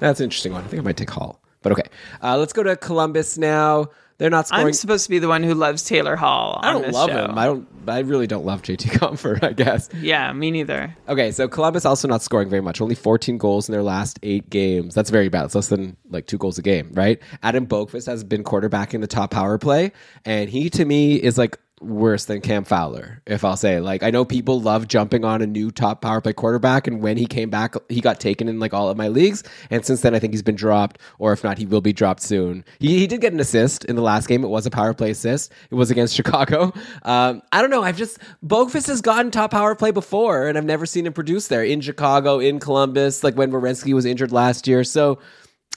[0.00, 0.64] that's an interesting one.
[0.64, 1.40] I think I might take Hall.
[1.62, 1.88] But okay.
[2.22, 3.88] Uh, let's go to Columbus now.
[4.18, 4.66] They're not scoring.
[4.66, 6.58] I'm supposed to be the one who loves Taylor Hall.
[6.60, 7.24] I don't love show.
[7.26, 7.38] him.
[7.38, 7.68] I don't.
[7.86, 9.42] I really don't love JT Compher.
[9.42, 9.88] I guess.
[10.00, 10.94] Yeah, me neither.
[11.08, 12.80] Okay, so Columbus also not scoring very much.
[12.80, 14.92] Only 14 goals in their last eight games.
[14.94, 15.44] That's very bad.
[15.44, 17.20] It's less than like two goals a game, right?
[17.44, 19.92] Adam Boqvist has been quarterbacking the top power play,
[20.24, 23.80] and he to me is like worse than Cam Fowler, if I'll say.
[23.80, 27.16] Like I know people love jumping on a new top power play quarterback, and when
[27.16, 30.14] he came back, he got taken in like all of my leagues, and since then
[30.14, 32.64] I think he's been dropped, or if not, he will be dropped soon.
[32.78, 34.44] He, he did get an assist in the last game.
[34.44, 35.52] It was a power play assist.
[35.70, 36.72] It was against Chicago.
[37.02, 37.82] Um, I don't know.
[37.82, 41.48] I've just Boqvist has gotten top power play before, and I've never seen him produce
[41.48, 44.84] there in Chicago, in Columbus, like when Werenski was injured last year.
[44.84, 45.18] So.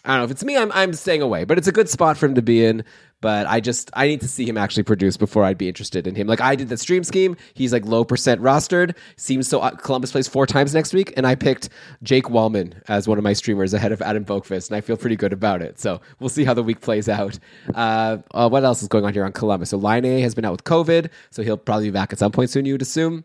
[0.04, 0.58] I don't know if it's me.
[0.58, 2.84] I'm I'm staying away, but it's a good spot for him to be in.
[3.22, 6.16] But I just I need to see him actually produce before I'd be interested in
[6.16, 6.28] him.
[6.28, 7.38] Like I did the stream scheme.
[7.54, 8.96] He's like low percent rostered.
[9.16, 9.60] Seems so.
[9.62, 11.70] uh, Columbus plays four times next week, and I picked
[12.04, 15.16] Jake Walman as one of my streamers ahead of Adam Boqvist, and I feel pretty
[15.16, 15.80] good about it.
[15.80, 17.38] So we'll see how the week plays out.
[17.76, 19.70] Uh, uh, what else is going on here on Columbus?
[19.70, 22.50] So Laine has been out with COVID, so he'll probably be back at some point
[22.50, 22.66] soon.
[22.66, 23.24] You would assume.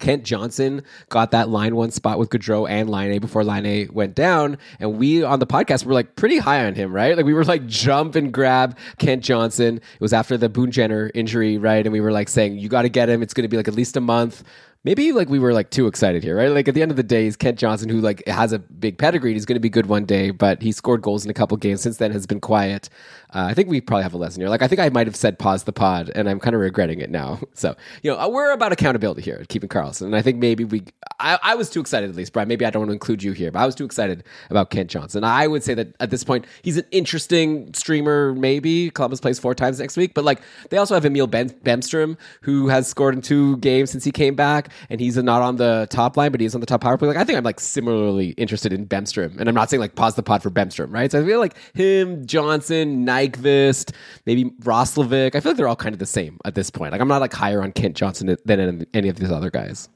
[0.00, 4.58] Kent Johnson got that line one spot with Gaudreau and Laine before Laine went down.
[4.80, 7.16] And we on the podcast were like pretty high on him, right?
[7.16, 9.76] Like we were like jump and grab Kent Johnson.
[9.76, 11.84] It was after the Boone Jenner injury, right?
[11.84, 13.22] And we were like saying, you got to get him.
[13.22, 14.42] It's going to be like at least a month.
[14.84, 16.48] Maybe like we were like too excited here, right?
[16.50, 18.98] Like at the end of the day, he's Kent Johnson who like has a big
[18.98, 19.32] pedigree.
[19.32, 21.80] He's going to be good one day, but he scored goals in a couple games
[21.80, 22.12] since then.
[22.12, 22.88] Has been quiet.
[23.34, 24.48] Uh, I think we probably have a lesson here.
[24.48, 27.00] Like I think I might have said pause the pod, and I'm kind of regretting
[27.00, 27.40] it now.
[27.56, 30.82] So you know, we're about accountability here at Keeping Karlsson, and I think maybe we.
[31.18, 32.48] I, I was too excited at least, Brian.
[32.48, 34.90] Maybe I don't want to include you here, but I was too excited about Kent
[34.90, 35.24] Johnson.
[35.24, 38.34] I would say that at this point, he's an interesting streamer.
[38.34, 42.18] Maybe Columbus plays four times next week, but like they also have Emil ben- Bemstrom,
[42.42, 45.86] who has scored in two games since he came back, and he's not on the
[45.90, 47.08] top line, but he's on the top power play.
[47.08, 50.14] Like I think I'm like similarly interested in Bemstrom, and I'm not saying like pause
[50.14, 51.10] the pod for Bemstrom, right?
[51.10, 53.92] So I feel like him, Johnson, Nyquist,
[54.26, 55.34] maybe Roslovic.
[55.34, 56.92] I feel like they're all kind of the same at this point.
[56.92, 59.88] Like I'm not like higher on Kent Johnson than any of these other guys.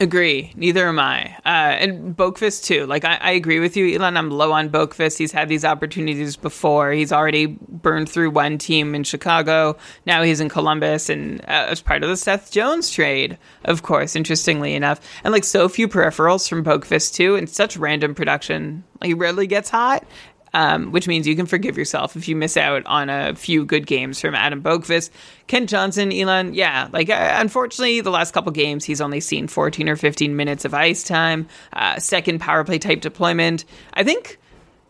[0.00, 0.52] Agree.
[0.56, 1.36] Neither am I.
[1.46, 2.84] Uh, and Boqvist too.
[2.84, 4.16] Like I, I agree with you, Elon.
[4.16, 5.18] I'm low on Boqvist.
[5.18, 6.90] He's had these opportunities before.
[6.90, 9.76] He's already burned through one team in Chicago.
[10.04, 14.16] Now he's in Columbus, and uh, as part of the Seth Jones trade, of course.
[14.16, 18.82] Interestingly enough, and like so few peripherals from Boqvist too, and such random production.
[19.00, 20.04] He rarely gets hot.
[20.54, 23.88] Um, which means you can forgive yourself if you miss out on a few good
[23.88, 25.10] games from Adam Boqvist.
[25.48, 29.88] Kent Johnson, Elon, yeah, like uh, unfortunately, the last couple games he's only seen 14
[29.88, 33.64] or 15 minutes of ice time, uh, second power play type deployment.
[33.94, 34.38] I think,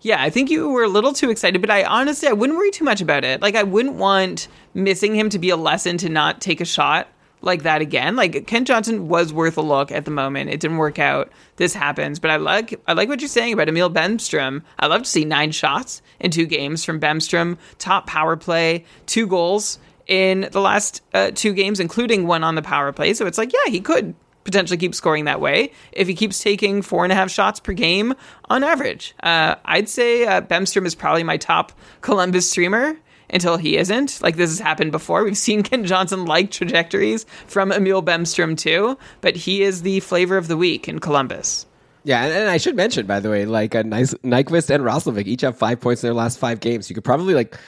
[0.02, 2.70] yeah, I think you were a little too excited, but I honestly, I wouldn't worry
[2.70, 3.40] too much about it.
[3.40, 7.08] Like, I wouldn't want missing him to be a lesson to not take a shot
[7.44, 8.16] like that again.
[8.16, 10.50] Like Kent Johnson was worth a look at the moment.
[10.50, 11.30] It didn't work out.
[11.56, 14.62] This happens, but I like I like what you're saying about Emil Bemstrom.
[14.78, 17.58] I love to see nine shots in two games from Bemstrom.
[17.78, 22.62] Top power play, two goals in the last uh, two games, including one on the
[22.62, 23.14] power play.
[23.14, 24.14] So it's like, yeah, he could
[24.44, 27.72] potentially keep scoring that way if he keeps taking four and a half shots per
[27.72, 28.14] game
[28.50, 29.14] on average.
[29.22, 31.72] Uh, I'd say uh, Bemstrom is probably my top
[32.02, 32.98] Columbus streamer
[33.34, 34.22] until he isn't.
[34.22, 35.24] Like this has happened before.
[35.24, 40.36] We've seen Kent Johnson like trajectories from Emil Bemstrom too, but he is the flavor
[40.36, 41.66] of the week in Columbus.
[42.04, 45.26] Yeah, and, and I should mention, by the way, like uh, nice Nyquist and Roslovic
[45.26, 46.88] each have five points in their last five games.
[46.88, 47.58] You could probably like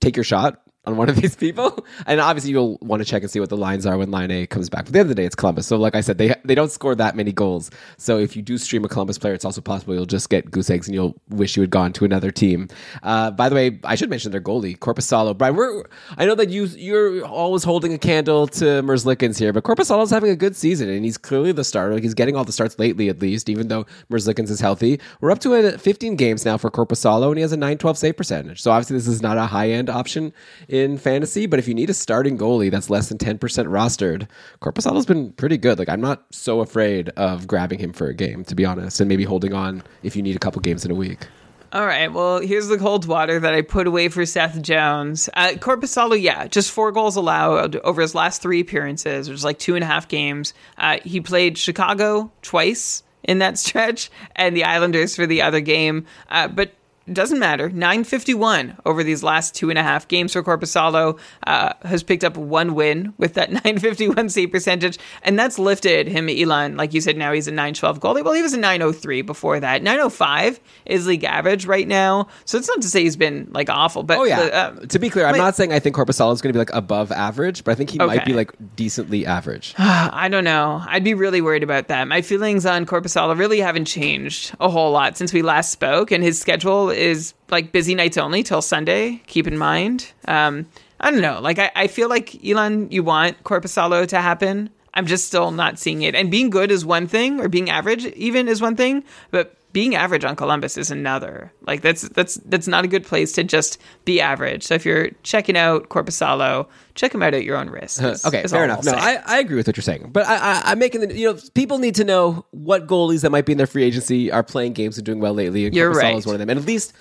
[0.00, 3.30] take your shot on one of these people, and obviously you'll want to check and
[3.30, 4.84] see what the lines are when Laine comes back.
[4.84, 5.66] But the end of the day, it's Columbus.
[5.66, 7.70] So, like I said, they they don't score that many goals.
[7.96, 10.70] So if you do stream a Columbus player, it's also possible you'll just get goose
[10.70, 12.68] eggs and you'll wish you had gone to another team.
[13.02, 15.36] Uh, by the way, I should mention their goalie, Korpisalo.
[15.36, 15.84] Brian, we're
[16.16, 20.30] I know that you you're always holding a candle to Merzlikins here, but Korpisalo's having
[20.30, 21.98] a good season and he's clearly the starter.
[21.98, 25.00] He's getting all the starts lately, at least, even though Merzlikins is healthy.
[25.20, 28.16] We're up to a 15 games now for Korpisalo, and he has a 912 save
[28.16, 28.60] percentage.
[28.60, 30.32] So obviously, this is not a high end option
[30.74, 34.26] in fantasy, but if you need a starting goalie that's less than 10% rostered,
[34.60, 35.78] Korpisalo's been pretty good.
[35.78, 39.08] Like, I'm not so afraid of grabbing him for a game, to be honest, and
[39.08, 41.28] maybe holding on if you need a couple games in a week.
[41.72, 42.12] All right.
[42.12, 45.28] Well, here's the cold water that I put away for Seth Jones.
[45.34, 49.60] Uh, Korpisalo, yeah, just four goals allowed over his last three appearances, which is like
[49.60, 50.54] two and a half games.
[50.76, 56.06] Uh, he played Chicago twice in that stretch and the Islanders for the other game.
[56.28, 56.72] Uh, but
[57.12, 57.68] doesn't matter.
[57.68, 62.36] 951 over these last two and a half games for Korpisalo uh, has picked up
[62.36, 66.76] one win with that 951 save percentage, and that's lifted him, Elon.
[66.76, 68.24] Like you said, now he's a 912 goalie.
[68.24, 69.82] Well, he was a 903 before that.
[69.82, 74.02] 905 is league average right now, so it's not to say he's been like awful.
[74.02, 74.40] But Oh yeah.
[74.40, 75.38] uh, to be clear, I'm wait.
[75.38, 77.90] not saying I think Korpisalo is going to be like above average, but I think
[77.90, 79.74] he might be like decently average.
[79.78, 80.82] I don't know.
[80.86, 82.08] I'd be really worried about that.
[82.08, 86.22] My feelings on Korpisalo really haven't changed a whole lot since we last spoke, and
[86.24, 89.20] his schedule is like busy nights only till Sunday.
[89.26, 90.12] Keep in mind.
[90.26, 90.66] Um,
[91.00, 91.40] I don't know.
[91.40, 94.70] Like I, I feel like Elon, you want Korpisalo to happen.
[94.94, 96.14] I'm just still not seeing it.
[96.14, 99.94] And being good is one thing, or being average even is one thing, but being
[99.94, 101.52] average on Columbus is another.
[101.66, 104.62] Like that's that's that's not a good place to just be average.
[104.62, 108.00] So if you're checking out Korpisalo, check him out at your own risk.
[108.00, 108.12] Uh-huh.
[108.12, 108.84] is- Okay, fair enough.
[108.84, 108.92] No.
[108.92, 111.38] I, I agree with what you're saying, but I, I, I'm making the you know
[111.54, 114.72] people need to know what goalies that might be in their free agency are playing
[114.72, 115.66] games and doing well lately.
[115.66, 116.16] And You're Korpisalo right.
[116.16, 116.94] is one of them, and at least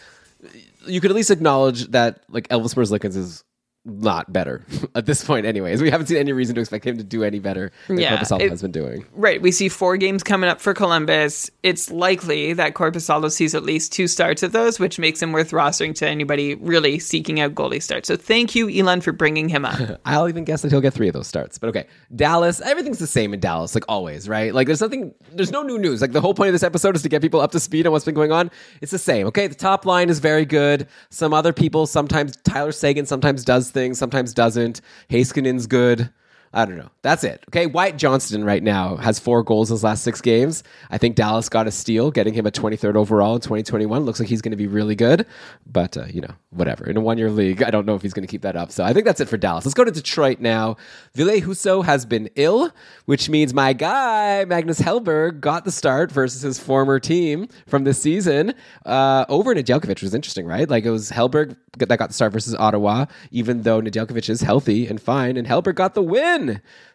[0.87, 3.43] you could at least acknowledge that like Elvis Merzlikins is
[3.85, 4.65] not better
[4.95, 5.45] at this point.
[5.45, 8.17] Anyways, we haven't seen any reason to expect him to do any better than Yeah,
[8.17, 9.05] Korpisalo has been doing.
[9.13, 9.41] Right.
[9.41, 11.51] We see four games coming up for Columbus.
[11.63, 15.51] It's likely that Korpisalo sees at least two starts of those, which makes him worth
[15.51, 18.07] rostering to anybody really seeking out goalie starts.
[18.07, 20.01] So thank you, Elon, for bringing him up.
[20.05, 21.57] I'll even guess that he'll get three of those starts.
[21.57, 24.53] But okay, Dallas, everything's the same in Dallas, like always, right?
[24.53, 26.01] Like there's nothing, there's no new news.
[26.01, 27.91] Like the whole point of this episode is to get people up to speed on
[27.91, 28.49] what's been going on.
[28.81, 29.47] It's the same, okay?
[29.47, 30.87] The top line is very good.
[31.09, 34.81] Some other people, sometimes Tyler Seguin sometimes does things, sometimes doesn't.
[35.09, 36.09] Heiskanen's good.
[36.55, 36.89] I don't know.
[37.01, 37.43] That's it.
[37.49, 37.65] Okay.
[37.65, 40.63] Wyatt Johnston right now has four goals in his last six games.
[40.91, 44.03] I think Dallas got a steal, getting him a 23rd overall in 2021.
[44.05, 45.25] Looks like he's going to be really good,
[45.65, 46.85] but uh, you know, whatever.
[46.85, 48.71] In a one year league, I don't know if he's going to keep that up.
[48.71, 49.65] So I think that's it for Dallas.
[49.65, 50.77] Let's go to Detroit now.
[51.15, 52.71] Ville Husso has been ill,
[53.05, 57.99] which means my guy, Magnus Hellberg, got the start versus his former team from this
[57.99, 58.53] season
[58.85, 60.69] uh, over Nedeljkovic, was interesting, right?
[60.69, 64.85] Like it was Hellberg that got the start versus Ottawa, even though Nedeljkovic is healthy
[64.87, 66.42] and fine, and Hellberg got the win.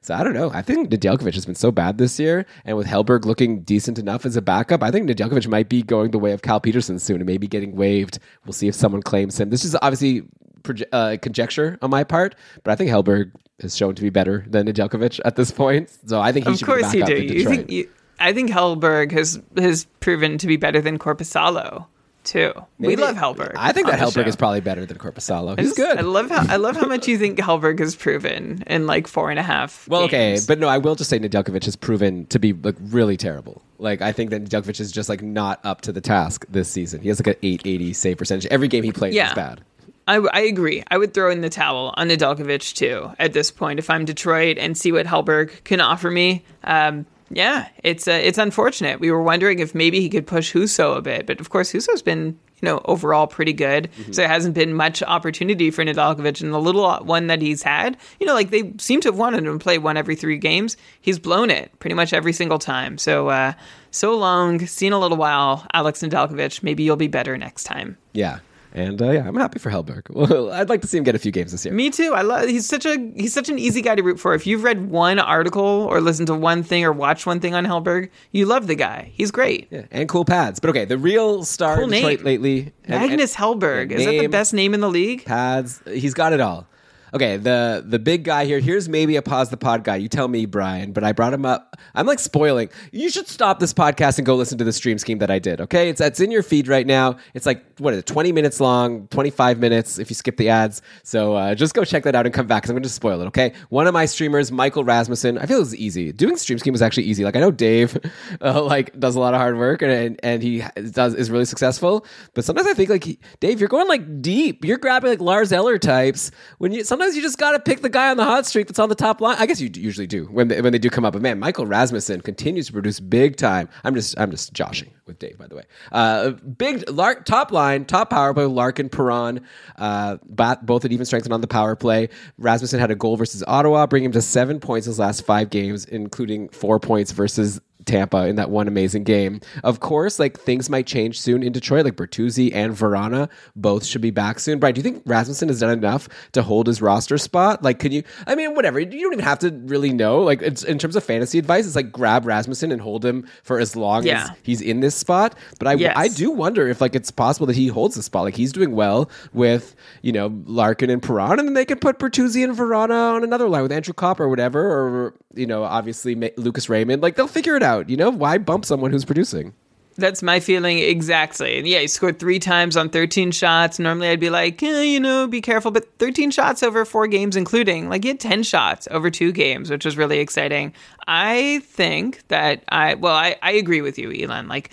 [0.00, 0.50] So I don't know.
[0.52, 4.24] I think Nedeljkovic has been so bad this year, and with Hellberg looking decent enough
[4.24, 7.16] as a backup, I think Nedeljkovic might be going the way of Cal Petersen soon
[7.16, 8.18] and maybe getting waived.
[8.44, 9.50] We'll see if someone claims him.
[9.50, 10.22] This is obviously
[10.62, 14.44] proje- uh, conjecture on my part, but I think Hellberg has shown to be better
[14.48, 15.90] than Nedeljkovic at this point.
[16.06, 17.34] So I think he of should course be you the backup do.
[17.34, 17.90] You think you,
[18.20, 21.86] I think Hellberg has has proven to be better than Korpisalo
[22.24, 22.52] too.
[22.78, 23.52] we love Hellberg.
[23.56, 25.58] I think that on Hellberg is probably better than Korpisalo.
[25.58, 25.98] I He's just- good.
[25.98, 29.30] I love how I love how much you think Hellberg has proven in like four
[29.30, 29.86] and a half.
[29.88, 33.16] Well, okay, but no, I will just say Nedeljkovic has proven to be like really
[33.16, 33.62] terrible.
[33.78, 37.00] Like I think that Nedeljkovic is just like not up to the task this season.
[37.00, 38.46] He has like an 880 save percentage.
[38.50, 39.28] Every game he plays Yeah.
[39.28, 39.62] is bad.
[40.06, 40.82] I, I agree.
[40.90, 44.56] I would throw in the towel on Nedeljkovic too at this point if I'm Detroit
[44.58, 46.44] and see what Hellberg can offer me.
[46.64, 49.00] Um, yeah, it's uh, it's unfortunate.
[49.00, 52.02] We were wondering if maybe he could push Husso a bit, but of course Husso's
[52.02, 53.90] been you know overall pretty good.
[53.92, 54.12] Mm-hmm.
[54.12, 57.96] So there hasn't been much opportunity for Nedeljkovic, and the little one that he's had,
[58.18, 60.76] you know, like they seem to have wanted him to play one every three games.
[61.00, 62.96] He's blown it pretty much every single time.
[62.96, 63.52] So uh,
[63.90, 66.62] so long, seen a little while, Alex Nedeljkovic.
[66.62, 67.98] Maybe you'll be better next time.
[68.12, 68.38] Yeah,
[68.74, 70.02] and uh, yeah, I'm happy for Hellberg.
[70.18, 71.72] Well, I'd like to see him get a few games this year.
[71.74, 72.12] Me too.
[72.14, 72.48] I love.
[72.48, 74.34] He's such a he's such an easy guy to root for.
[74.34, 77.64] If you've read one article or listened to one thing or watched one thing on
[77.64, 79.10] Hellberg, you love the guy.
[79.14, 79.68] He's great.
[79.70, 80.60] Yeah, and cool pads.
[80.60, 82.24] But okay, the real star Cool Detroit name.
[82.24, 83.90] lately, and- and- Magnus Hellberg.
[83.90, 85.24] yeah, Is that the best name in the league?
[85.24, 85.80] pads.
[85.86, 86.66] He's got it all.
[87.14, 88.60] Okay, the the big guy here.
[88.60, 89.96] Here's maybe a pause the pod guy.
[89.96, 90.92] You tell me, Brian.
[90.92, 91.76] But I brought him up.
[91.94, 92.68] I'm like spoiling.
[92.92, 95.60] You should stop this podcast and go listen to the stream scheme that I did.
[95.60, 97.16] Okay, it's it's in your feed right now.
[97.34, 98.06] It's like what is it?
[98.06, 100.82] 20 minutes long, 25 minutes if you skip the ads.
[101.02, 103.20] So uh, just go check that out and come back because I'm going to spoil
[103.22, 103.26] it.
[103.26, 105.38] Okay, one of my streamers, Michael Rasmussen.
[105.38, 106.12] I feel it was easy.
[106.12, 107.24] Doing stream scheme was actually easy.
[107.24, 107.96] Like I know Dave,
[108.40, 112.06] uh, like does a lot of hard work and and, he does is really successful.
[112.34, 114.64] But sometimes I think like Dave, you're going like deep.
[114.64, 117.80] You're grabbing like Lars Eller types when you sometimes sometimes you just got to pick
[117.80, 119.36] the guy on the hot streak that's on the top line.
[119.38, 121.12] I guess you usually do when they, when they do come up.
[121.12, 123.68] But man, Michael Rasmussen continues to produce big time.
[123.84, 125.62] I'm just I'm just joshing with Dave, by the way.
[125.92, 128.46] Uh, big Lark top line, top power play.
[128.46, 129.40] Larkin, Perron,
[129.76, 132.08] uh, both at even strength and on the power play.
[132.36, 135.84] Rasmussen had a goal versus Ottawa, bringing him to seven points his last five games,
[135.84, 139.40] including four points versus Tampa in that one amazing game.
[139.64, 141.84] Of course, like things might change soon in Detroit.
[141.84, 144.58] Like Bertuzzi and Vrana both should be back soon.
[144.58, 147.62] Brian, do you think Rasmussen has done enough to hold his roster spot?
[147.62, 148.02] Like, can you?
[148.26, 148.78] I mean, whatever.
[148.78, 150.20] You don't even have to really know.
[150.20, 153.58] Like, it's, in terms of fantasy advice, it's like grab Rasmussen and hold him for
[153.58, 154.24] as long yeah.
[154.24, 155.34] as he's in this spot.
[155.58, 155.94] But I, yes.
[155.96, 158.24] I do wonder if like it's possible that he holds the spot.
[158.24, 161.98] Like he's doing well with you know Larkin and Perron, and then they could put
[161.98, 166.14] Bertuzzi and Vrana on another line with Andrew Copp or whatever, or you know, obviously
[166.36, 167.02] Lucas Raymond.
[167.02, 167.88] Like they'll figure it out.
[167.88, 169.54] You know, why bump someone who's producing?
[169.98, 171.58] That's my feeling exactly.
[171.58, 173.80] And Yeah, he scored three times on 13 shots.
[173.80, 175.72] Normally I'd be like, eh, you know, be careful.
[175.72, 179.70] But 13 shots over four games, including, like, he had 10 shots over two games,
[179.70, 180.72] which was really exciting.
[181.08, 184.46] I think that I, well, I, I agree with you, Elon.
[184.46, 184.70] Like,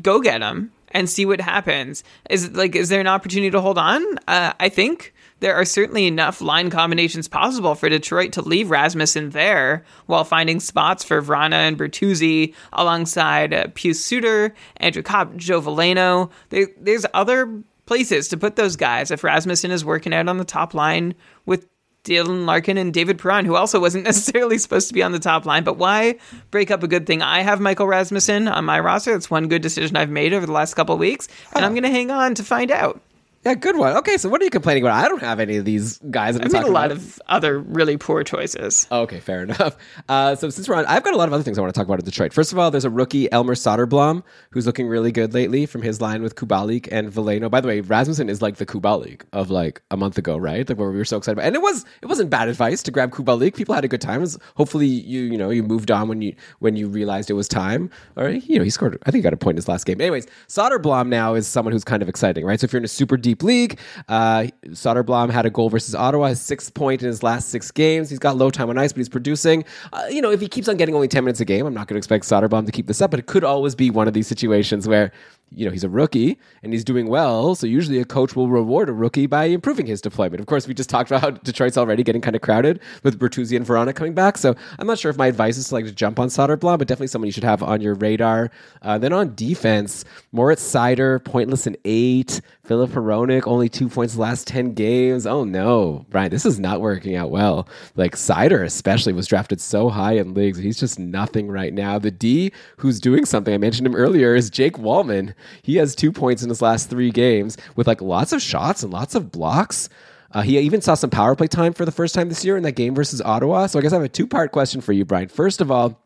[0.00, 2.04] go get him and see what happens.
[2.30, 4.02] Is like, is there an opportunity to hold on?
[4.28, 9.30] Uh, I think there are certainly enough line combinations possible for Detroit to leave Rasmussen
[9.30, 15.60] there while finding spots for Vrana and Bertuzzi alongside uh, Pius Suter, Andrew Copp, Joe
[15.60, 16.30] Veleno.
[16.50, 20.44] There, there's other places to put those guys if Rasmussen is working out on the
[20.44, 21.14] top line
[21.44, 21.66] with
[22.04, 25.46] Dylan Larkin and David Perron, who also wasn't necessarily supposed to be on the top
[25.46, 25.64] line.
[25.64, 26.16] But why
[26.50, 27.22] break up a good thing?
[27.22, 29.12] I have Michael Rasmussen on my roster.
[29.12, 31.66] That's one good decision I've made over the last couple of weeks, and oh.
[31.66, 33.00] I'm going to hang on to find out.
[33.44, 33.96] Yeah, good one.
[33.96, 35.04] Okay, so what are you complaining about?
[35.04, 36.36] I don't have any of these guys.
[36.36, 36.98] I made a lot about.
[36.98, 38.86] of other really poor choices.
[38.92, 39.76] Okay, fair enough.
[40.08, 41.78] Uh, so since we're on, I've got a lot of other things I want to
[41.78, 42.32] talk about in Detroit.
[42.32, 46.00] First of all, there's a rookie Elmer Soderblom who's looking really good lately from his
[46.00, 47.50] line with Kubalik and Veleno.
[47.50, 50.68] By the way, Rasmussen is like the Kubalik of like a month ago, right?
[50.68, 52.92] Like where we were so excited about, and it was it wasn't bad advice to
[52.92, 53.56] grab Kubalik.
[53.56, 54.20] People had a good time.
[54.20, 57.48] Was, hopefully you you know you moved on when you when you realized it was
[57.48, 57.90] time.
[58.14, 58.98] Or you know he scored.
[59.04, 60.00] I think he got a point in his last game.
[60.00, 62.60] Anyways, Soderblom now is someone who's kind of exciting, right?
[62.60, 63.78] So if you're in a super deep league.
[64.08, 68.10] Uh, Soderblom had a goal versus Ottawa, his sixth point in his last six games.
[68.10, 69.64] He's got low time on ice, but he's producing.
[69.92, 71.86] Uh, you know, if he keeps on getting only 10 minutes a game, I'm not
[71.86, 74.14] going to expect Soderblom to keep this up, but it could always be one of
[74.14, 75.12] these situations where
[75.54, 77.54] you know, he's a rookie and he's doing well.
[77.54, 80.40] So usually a coach will reward a rookie by improving his deployment.
[80.40, 83.56] Of course, we just talked about how Detroit's already getting kind of crowded with Bertuzzi
[83.56, 84.38] and Vrana coming back.
[84.38, 86.88] So I'm not sure if my advice is to like to jump on Soderblom, but
[86.88, 88.50] definitely someone you should have on your radar.
[88.82, 92.40] Uh, then on defense, Moritz Seider, pointless in eight.
[92.64, 95.26] Filip Hronek, only two points last 10 games.
[95.26, 97.66] Oh no, Brian, this is not working out well.
[97.96, 100.58] Like Seider especially was drafted so high in leagues.
[100.58, 101.98] He's just nothing right now.
[101.98, 105.34] The D who's doing something, I mentioned him earlier, is Jake Walman.
[105.62, 108.92] He has two points in his last three games with like lots of shots and
[108.92, 109.88] lots of blocks.
[110.32, 112.62] Uh, he even saw some power play time for the first time this year in
[112.62, 113.66] that game versus Ottawa.
[113.66, 115.28] So I guess I have a two part question for you, Brian.
[115.28, 116.01] First of all,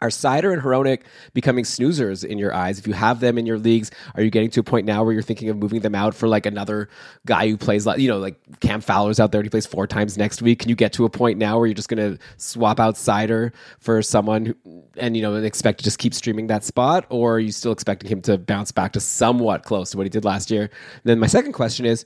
[0.00, 2.78] are Seider and Hronek becoming snoozers in your eyes?
[2.78, 5.12] If you have them in your leagues, are you getting to a point now where
[5.12, 6.88] you're thinking of moving them out for like another
[7.24, 9.86] guy who plays, like, you know, like Cam Fowler's out there and he plays four
[9.86, 10.60] times next week?
[10.60, 13.52] Can you get to a point now where you're just going to swap out Seider
[13.78, 14.54] for someone
[14.96, 17.06] and, you know, expect to just keep streaming that spot?
[17.08, 20.10] Or are you still expecting him to bounce back to somewhat close to what he
[20.10, 20.62] did last year?
[20.62, 22.04] And then my second question is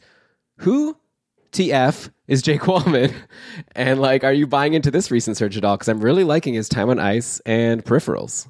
[0.59, 0.97] who
[1.53, 3.14] TF is Jake Walman.
[3.74, 5.76] And like, are you buying into this recent surge at all?
[5.76, 8.46] Because I'm really liking his time on ice and peripherals.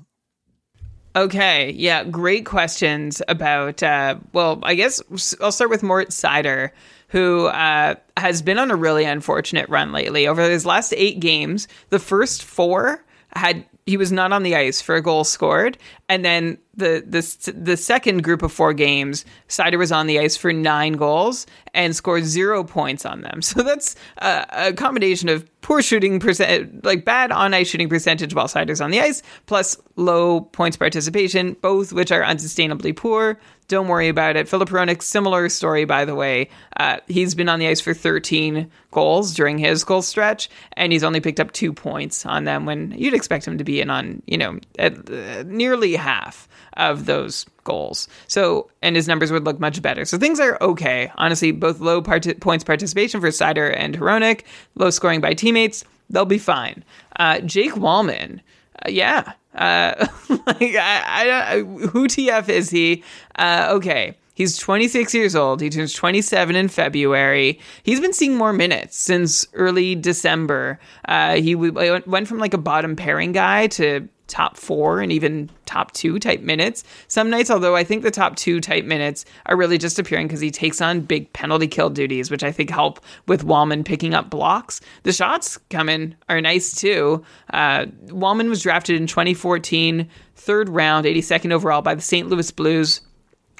[1.16, 3.82] Okay, yeah, great questions about.
[3.82, 5.03] Uh, well, I guess
[5.40, 6.70] I'll start with Mort Seider,
[7.09, 10.28] who uh, has been on a really unfortunate run lately.
[10.28, 14.80] Over his last eight games, the first four had he was not on the ice
[14.80, 15.76] for a goal scored,
[16.09, 20.36] and then the the the second group of four games, Seider was on the ice
[20.36, 23.41] for nine goals and scored zero points on them.
[23.51, 28.32] So that's a, a combination of poor shooting percent, like bad on ice shooting percentage
[28.32, 33.41] while Seider's on the ice, plus low points participation, both which are unsustainably poor.
[33.71, 34.49] Don't worry about it.
[34.49, 36.51] Filip Hronek, similar story, by the way.
[36.77, 41.05] Uh, he's been on the ice for 13 goals during his goal stretch, and he's
[41.05, 44.25] only picked up two points on them when you'd expect him to be in on,
[44.27, 46.49] you know, at, uh, nearly half
[46.79, 48.09] of those goals.
[48.27, 50.05] So, and his numbers would look much better.
[50.05, 51.12] So things are okay.
[51.14, 54.43] Honestly, both low part- points participation for Seider and Hronek,
[54.75, 56.83] low scoring by teammates, they'll be fine.
[57.14, 58.41] Uh, Jake Walman,
[58.85, 63.03] uh, yeah, uh, like I, I, who TF is he?
[63.36, 64.16] Uh, okay.
[64.34, 65.61] He's 26 years old.
[65.61, 67.61] He turns 27 in February.
[67.82, 70.80] He's been seeing more minutes since early December.
[71.07, 75.51] Uh, he w- went from like a bottom pairing guy to top four and even
[75.66, 77.51] top two type minutes some nights.
[77.51, 80.81] Although I think the top two type minutes are really just appearing because he takes
[80.81, 84.81] on big penalty kill duties, which I think help with Walman picking up blocks.
[85.03, 87.24] The shots coming are nice too.
[87.53, 92.28] Uh, Walman was drafted in 2014, third round, 82nd overall by the St.
[92.28, 93.01] Louis Blues.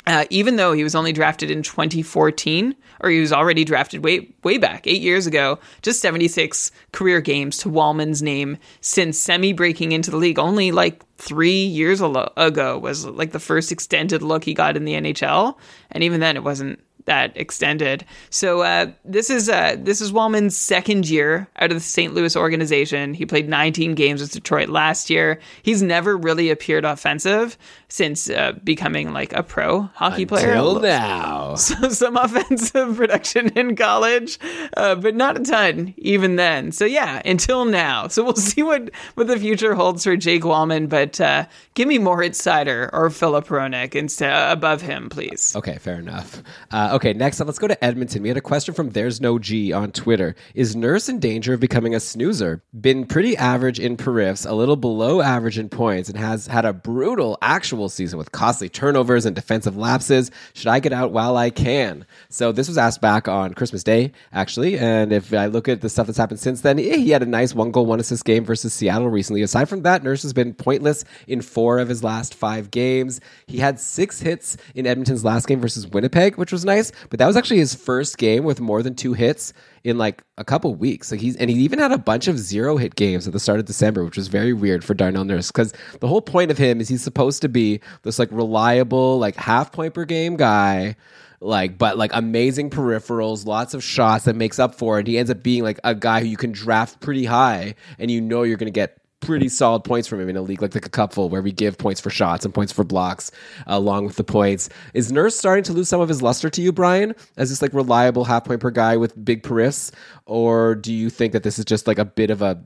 [0.07, 4.28] Uh, even though he was only drafted in 2014, or he was already drafted way
[4.42, 9.92] way back eight years ago, just 76 career games to Walman's name since semi breaking
[9.92, 10.38] into the league.
[10.38, 14.95] Only like three years ago was like the first extended look he got in the
[14.95, 15.57] NHL,
[15.91, 18.05] and even then it wasn't that extended.
[18.31, 22.14] So uh, this is uh, this is Walman's second year out of the St.
[22.14, 23.14] Louis organization.
[23.14, 25.41] He played 19 games with Detroit last year.
[25.62, 27.59] He's never really appeared offensive
[27.89, 30.53] since uh, becoming like a pro hockey Until player.
[30.53, 34.39] Until now, so, some offensive production in college,
[34.77, 36.71] uh, but not a ton even then.
[36.71, 38.09] So yeah, until now.
[38.09, 40.89] So we'll see what what the future holds for Jake Walman.
[40.89, 45.55] But uh, give me Moritz Seider or Filip Hronek instead uh, above him, please.
[45.57, 46.43] Okay, fair enough.
[46.71, 48.23] Uh, okay, next up, let's go to Edmonton.
[48.23, 50.35] We had a question from There's No G on Twitter.
[50.55, 52.63] Is Nurse in danger of becoming a snoozer?
[52.79, 56.73] Been pretty average in periffs, a little below average in points, and has had a
[56.73, 60.31] brutal actual season with costly turnovers and defensive lapses.
[60.53, 62.05] Should I get out while I can?
[62.29, 64.79] So this was asked back on Christmas Day, actually.
[64.79, 67.55] And if I look at the stuff that's happened since then, he had a nice
[67.55, 69.43] one goal, one assist game versus Seattle recently.
[69.43, 73.20] Aside from that, Nurse has been pointless in four of his last five games.
[73.46, 77.26] He had six hits in Edmonton's last game versus Winnipeg, which was nice, but that
[77.26, 79.53] was actually his first game with more than two hits
[79.84, 81.11] in like a couple weeks.
[81.11, 83.61] Like he's and he even had a bunch of zero hit games at the start
[83.61, 86.80] of December, which was very weird for Darnell Nurse because the whole point of him
[86.80, 90.96] is he's supposed to be this like reliable, like half point per game guy.
[91.42, 95.07] Like, but like amazing peripherals, lots of shots that makes up for it.
[95.07, 98.20] He ends up being like a guy who you can draft pretty high, and you
[98.20, 100.81] know you're going to get pretty solid points from him in a league like the
[100.81, 104.25] couple where we give points for shots and points for blocks uh, along with the
[104.25, 104.68] points.
[104.95, 107.73] Is Nurse starting to lose some of his luster to you, Brian, as this like
[107.73, 109.93] reliable half point per guy with big periffs,
[110.27, 112.61] or do you think that this is just like a bit of a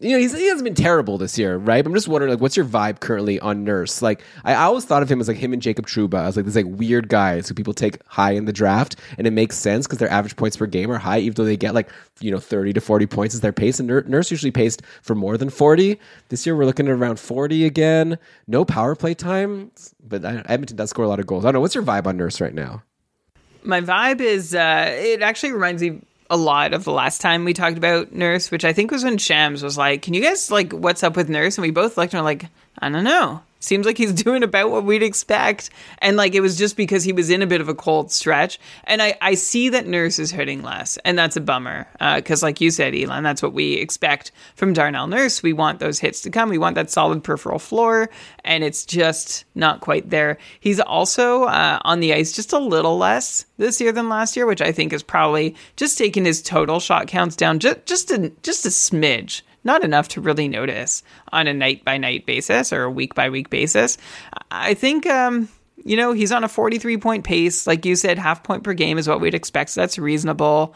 [0.00, 1.82] you know, he hasn't been terrible this year, right?
[1.82, 4.00] But I'm just wondering, like, what's your vibe currently on Nurse?
[4.00, 6.54] Like, I, always thought of him as like him and Jacob Trouba as like these
[6.54, 9.98] like weird guys who people take high in the draft, and it makes sense because
[9.98, 11.90] their average points per game are high, even though they get like
[12.20, 13.80] you know 30 to 40 points as their pace.
[13.80, 15.98] And Nurse usually paced for more than 40.
[16.28, 18.18] This year we're looking at around 40 again.
[18.46, 21.44] No power play time, but Edmonton does score a lot of goals.
[21.44, 21.60] I don't know.
[21.60, 22.84] What's your vibe on Nurse right now?
[23.64, 27.54] My vibe is uh, it actually reminds me a lot of the last time we
[27.54, 30.72] talked about Nurse, which I think was when Shams was like, "Can you guys like
[30.72, 32.46] what's up with Nurse?" And we both looked and were like,
[32.78, 35.70] "I don't know." Seems like he's doing about what we'd expect.
[35.98, 38.58] And like it was just because he was in a bit of a cold stretch.
[38.84, 40.96] And I, I see that Nurse is hitting less.
[40.98, 41.86] And that's a bummer.
[41.98, 45.42] Because, uh, like you said, Elon, that's what we expect from Darnell Nurse.
[45.42, 46.48] We want those hits to come.
[46.48, 48.10] We want that solid peripheral floor.
[48.44, 50.38] And it's just not quite there.
[50.60, 54.46] He's also uh, on the ice just a little less this year than last year,
[54.46, 58.30] which I think is probably just taking his total shot counts down just, just, a,
[58.42, 61.02] just a smidge not enough to really notice
[61.32, 63.98] on a night by night basis or a week by week basis.
[64.50, 65.48] I think, um,
[65.84, 67.66] you know, he's on a 43 point pace.
[67.66, 69.70] Like you said, half point per game is what we'd expect.
[69.70, 70.74] So that's reasonable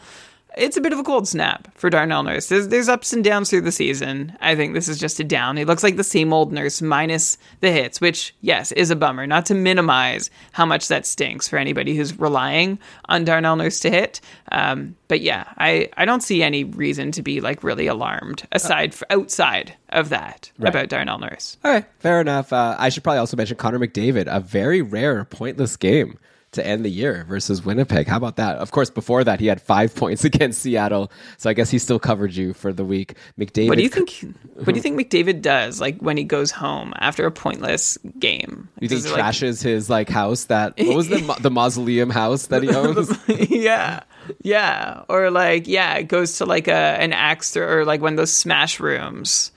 [0.55, 2.47] it's a bit of a cold snap for Darnell Nurse.
[2.47, 4.35] There's, there's, ups and downs through the season.
[4.41, 5.57] I think this is just a down.
[5.57, 9.25] It looks like the same old Nurse minus the hits, which, yes, is a bummer.
[9.25, 13.89] Not to minimize how much that stinks for anybody who's relying on Darnell Nurse to
[13.89, 14.21] hit.
[14.51, 18.95] Um, but yeah, I, I don't see any reason to be like really alarmed aside
[19.09, 20.69] uh, outside of that right.
[20.69, 21.57] about Darnell Nurse.
[21.63, 22.53] All right, fair enough.
[22.53, 26.19] Uh, I should probably also mention Connor McDavid, a very rare pointless game
[26.53, 28.07] to end the year versus Winnipeg.
[28.07, 28.57] How about that?
[28.57, 31.99] Of course, before that, he had five points against Seattle, so I guess he still
[31.99, 33.15] covered you for the week.
[33.37, 33.69] McDavid.
[33.69, 34.25] What do you think?
[34.55, 38.69] What do you think McDavid does like when he goes home after a pointless game?
[38.79, 39.71] You think he trashes like...
[39.71, 43.11] his like house that what was the the mausoleum house that he owns?
[43.49, 44.01] yeah,
[44.41, 48.13] yeah, or like yeah, it goes to like a an axe or, or like one
[48.13, 49.51] of those smash rooms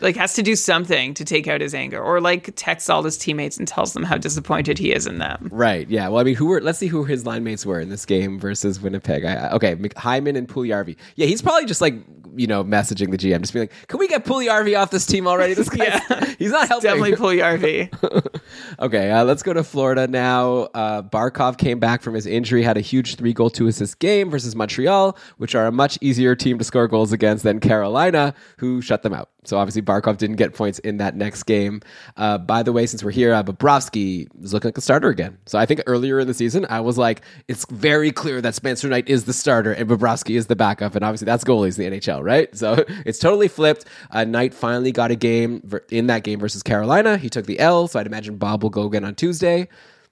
[0.00, 3.16] like has to do something to take out his anger or like texts all his
[3.18, 6.34] teammates and tells them how disappointed he is in them right yeah well i mean
[6.34, 9.50] who were let's see who his line mates were in this game versus winnipeg I,
[9.50, 10.96] okay hyman and Puljujarvi.
[11.16, 11.94] yeah he's probably just like
[12.36, 15.26] you know messaging the gm just being like can we get Puljujarvi off this team
[15.26, 16.34] already this guy yeah.
[16.38, 18.40] he's not helping definitely Puljujarvi.
[18.80, 22.76] okay uh, let's go to florida now uh, barkov came back from his injury had
[22.76, 26.58] a huge three goal two assist game versus montreal which are a much easier team
[26.58, 30.54] to score goals against than carolina who shut them out So obviously Barkov didn't get
[30.54, 31.80] points in that next game.
[32.16, 35.38] Uh, by the way, since we're here, uh, Bobrovsky is looking like a starter again.
[35.46, 38.88] So I think earlier in the season, I was like, it's very clear that Spencer
[38.88, 40.94] Knight is the starter and Bobrovsky is the backup.
[40.94, 42.48] And obviously that's goalies in the NHL, right?
[42.58, 43.84] So it's totally flipped.
[44.10, 47.16] Uh, Knight finally got a game in that game versus Carolina.
[47.16, 47.86] He took the L.
[47.86, 49.68] So I'd imagine Bob will go again on Tuesday.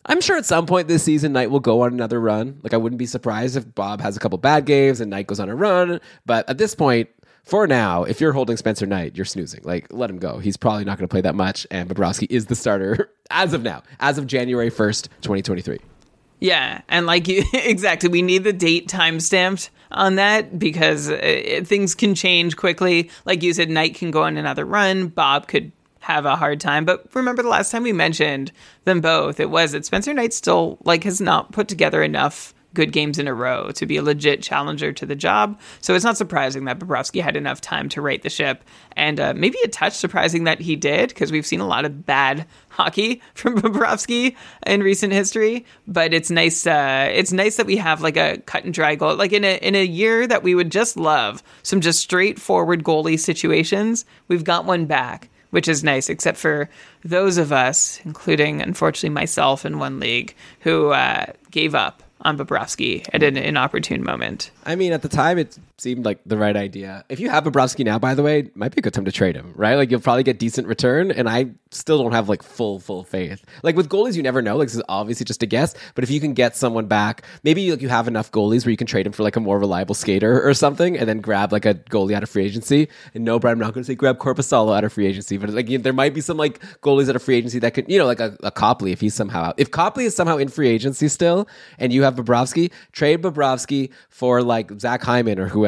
[0.06, 2.60] I'm sure at some point this season, Knight will go on another run.
[2.62, 5.40] Like, I wouldn't be surprised if Bob has a couple bad games and Knight goes
[5.40, 6.00] on a run.
[6.24, 7.08] But at this point,
[7.46, 9.60] for now, if you're holding Spencer Knight, you're snoozing.
[9.62, 10.38] Like, let him go.
[10.38, 11.64] He's probably not going to play that much.
[11.70, 15.78] And Bobrovsky is the starter as of now, as of January 1st, 2023.
[16.40, 21.62] Yeah, and like you exactly, we need the date time stamped on that because uh,
[21.64, 23.10] things can change quickly.
[23.24, 25.06] Like you said, Knight can go on another run.
[25.06, 25.70] Bob could
[26.00, 26.84] have a hard time.
[26.84, 28.52] But remember the last time we mentioned
[28.84, 32.92] them both, it was that Spencer Knight still like has not put together enough good
[32.92, 35.58] games in a row to be a legit challenger to the job.
[35.80, 38.62] So it's not surprising that Bobrovsky had enough time to right the ship,
[38.92, 42.04] and uh, maybe a touch surprising that he did because we've seen a lot of
[42.06, 45.64] bad hockey from Bobrovsky in recent history.
[45.88, 46.66] But it's nice.
[46.66, 49.56] Uh, it's nice that we have like a cut and dry goal, like in a
[49.56, 54.04] in a year that we would just love some just straightforward goalie situations.
[54.28, 56.68] We've got one back which is nice, except for
[57.04, 63.06] those of us, including unfortunately myself in one league, who uh, gave up on Bobrovsky
[63.12, 64.50] at an inopportune moment.
[64.64, 67.04] I mean, at the time, it seemed like the right idea.
[67.08, 69.36] If you have Bobrovsky now, by the way, might be a good time to trade
[69.36, 69.74] him, right?
[69.74, 73.44] Like you'll probably get decent return, and I still don't have like full full faith.
[73.62, 74.56] Like with goalies, you never know.
[74.56, 77.70] Like this is obviously just a guess, but if you can get someone back, maybe
[77.70, 79.94] like you have enough goalies where you can trade him for like a more reliable
[79.94, 82.88] skater or something, and then grab like a goalie out of free agency.
[83.14, 85.50] And no, but I'm not going to say grab Korpisalo out of free agency, but
[85.50, 88.06] like there might be some like goalies out of free agency that could, you know,
[88.06, 89.54] like a, a Copley if he's somehow out.
[89.58, 91.46] If Copley is somehow in free agency still,
[91.78, 95.65] and you have Bobrovsky, trade Bobrovsky for like Zach Hyman or whoever,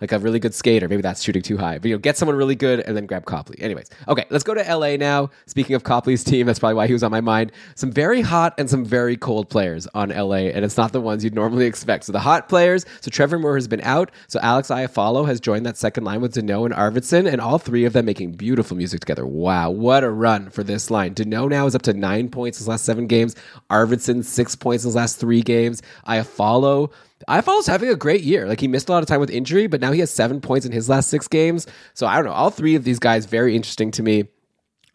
[0.00, 0.88] like a really good skater.
[0.88, 3.24] Maybe that's shooting too high, but you know, get someone really good and then grab
[3.24, 3.60] Copley.
[3.60, 5.30] Anyways, okay, let's go to LA now.
[5.46, 7.52] Speaking of Copley's team, that's probably why he was on my mind.
[7.74, 11.24] Some very hot and some very cold players on LA, and it's not the ones
[11.24, 12.04] you'd normally expect.
[12.04, 14.10] So the hot players, so Trevor Moore has been out.
[14.28, 17.84] So Alex Iafallo has joined that second line with Danault and Arvidsson, and all three
[17.84, 19.26] of them making beautiful music together.
[19.26, 21.14] Wow, what a run for this line.
[21.14, 23.36] Danault now is up to nine points his last seven games.
[23.70, 25.82] Arvidsson, six points in his last three games.
[26.06, 26.92] Iafallo
[27.28, 28.46] Iafallo's having a great year.
[28.46, 30.66] Like he missed a lot of time with injury, but now he has seven points
[30.66, 31.66] in his last six games.
[31.94, 32.32] So I don't know.
[32.32, 34.24] All three of these guys very interesting to me.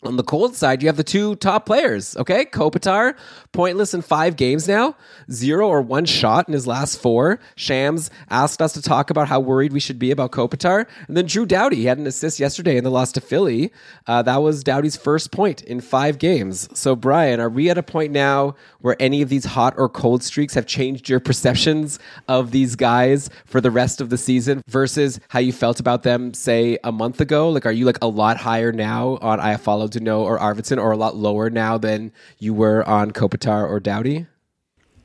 [0.04, 2.46] On the cold side, you have the two top players, okay?
[2.46, 3.18] Kopitar,
[3.52, 4.96] pointless in five games now,
[5.30, 7.38] zero or one shot in his last four.
[7.58, 10.86] Shams asked us to talk about how worried we should be about Kopitar.
[11.10, 13.74] And then Drew Doughty he had an assist yesterday in the loss to Philly.
[14.08, 16.70] Uh, that was Doughty's first point in five games.
[16.74, 20.24] So, Brian, are we at a point now where any of these hot or cold
[20.24, 25.20] streaks have changed your perceptions of these guys for the rest of the season versus
[25.28, 27.50] how you felt about them, say, a month ago?
[27.50, 30.98] Like, are you like a lot higher now on Iafallo Danault or Arvidsson, or a
[30.98, 34.28] lot lower now than you were on Kopitar or Doughty?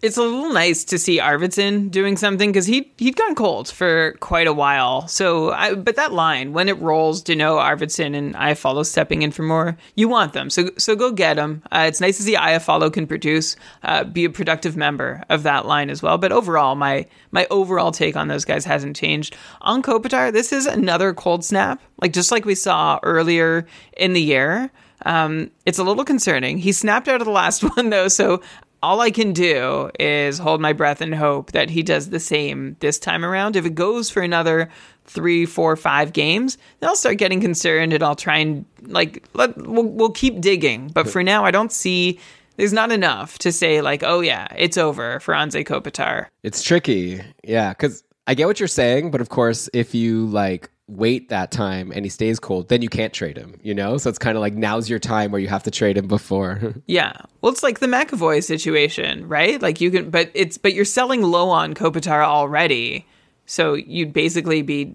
[0.04, 4.12] It's a little nice to see Arvidsson doing something because he he'd gone cold for
[4.20, 5.08] quite a while.
[5.08, 9.44] So, I, but that line when it rolls, Danault, Arvidsson, and Iafallo stepping in for
[9.44, 10.50] Moore, you want them.
[10.50, 11.62] So, so go get them.
[11.72, 15.64] Uh, it's nice to see Iafallo can produce, uh, be a productive member of that
[15.64, 16.18] line as well.
[16.18, 19.34] But overall, my my overall take on those guys hasn't changed.
[19.62, 24.20] On Kopitar, this is another cold snap, like just like we saw earlier in the
[24.20, 24.70] year.
[25.06, 26.58] Um, it's a little concerning.
[26.58, 28.42] He snapped out of the last one though, so
[28.84, 32.76] all I can do is hold my breath and hope that he does the same
[32.80, 33.56] this time around.
[33.56, 34.68] If it goes for another
[35.06, 39.56] three, four, five games, then I'll start getting concerned and I'll try and like let
[39.56, 40.88] we'll, we'll keep digging.
[40.88, 42.20] But for now, I don't see.
[42.56, 46.26] There's not enough to say like, oh yeah, it's over for Anze Kopitar.
[46.42, 50.70] It's tricky, yeah, because I get what you're saying, but of course, if you like
[50.86, 53.96] wait that time and he stays cold, then you can't trade him, you know?
[53.96, 56.74] So it's kind of like now's your time where you have to trade him before.
[56.86, 57.12] yeah.
[57.40, 59.60] Well, it's like the McAvoy situation, right?
[59.62, 63.06] Like you can, but it's, but you're selling low on Kopitar already.
[63.46, 64.94] So you'd basically be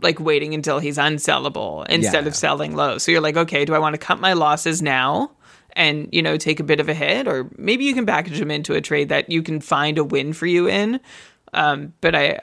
[0.00, 2.28] like waiting until he's unsellable instead Yeah.
[2.28, 2.98] of selling low.
[2.98, 5.32] So you're like, okay, do I want to cut my losses now?
[5.72, 8.52] And you know, take a bit of a hit, or maybe you can package him
[8.52, 11.00] into a trade that you can find a win for you in.
[11.52, 12.38] Um, but I,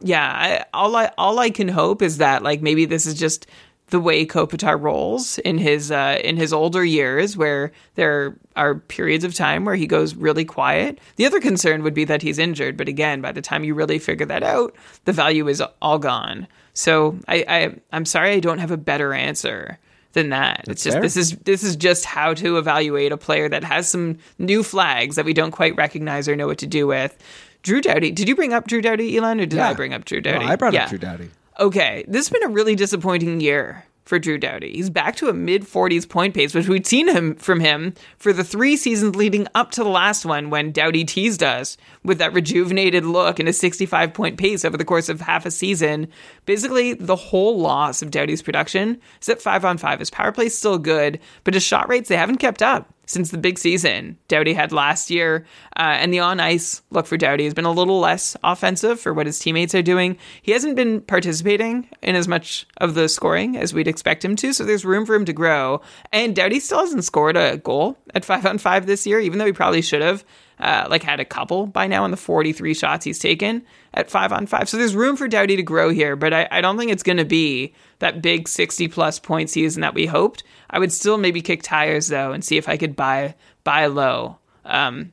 [0.00, 3.46] yeah, I, all I all I can hope is that like maybe this is just
[3.90, 9.24] the way Kopitar rolls in his uh, in his older years, where there are periods
[9.24, 10.98] of time where he goes really quiet.
[11.16, 13.98] The other concern would be that he's injured, but again, by the time you really
[13.98, 14.74] figure that out,
[15.04, 16.48] the value is all gone.
[16.74, 19.78] So I, I I'm sorry I don't have a better answer
[20.16, 20.64] than that.
[20.66, 21.02] it's just fair.
[21.02, 25.14] this is this is just how to evaluate a player that has some new flags
[25.16, 27.16] that we don't quite recognize or know what to do with.
[27.62, 28.10] Drew Doughty.
[28.10, 29.68] Did you bring up Drew Doughty, Elon, or did Yeah.
[29.70, 30.44] I bring up Drew No, Doughty?
[30.46, 30.84] I brought Yeah.
[30.84, 31.30] up Drew Doughty.
[31.58, 34.72] Okay, this has been a really disappointing year for Drew Doughty.
[34.74, 38.32] He's back to a mid 40s point pace, which we'd seen him from him for
[38.32, 42.32] the three seasons leading up to the last one when Doughty teased us with that
[42.32, 46.06] rejuvenated look and a 65 point pace over the course of half a season.
[46.44, 49.98] Basically, the whole loss of Doughty's production is that five on five.
[49.98, 53.30] His power play is still good, but his shot rates, they haven't kept up since
[53.30, 55.46] the big season Doughty had last year.
[55.76, 59.14] Uh, and the on ice look for Doughty has been a little less offensive for
[59.14, 60.18] what his teammates are doing.
[60.42, 64.52] He hasn't been participating in as much of the scoring as we'd expect him to,
[64.52, 65.80] so there's room for him to grow.
[66.12, 69.46] And Doughty still hasn't scored a goal at five on five this year, even though
[69.46, 70.24] he probably should have.
[70.58, 73.62] Uh, like had a couple by now in the 43 shots he's taken
[73.92, 74.70] at five on five.
[74.70, 77.18] So there's room for Doughty to grow here, but I, I don't think it's going
[77.18, 80.44] to be that big 60 plus point season that we hoped.
[80.70, 83.34] I would still maybe kick tires though and see if I could buy
[83.64, 84.38] buy low.
[84.64, 85.12] Um,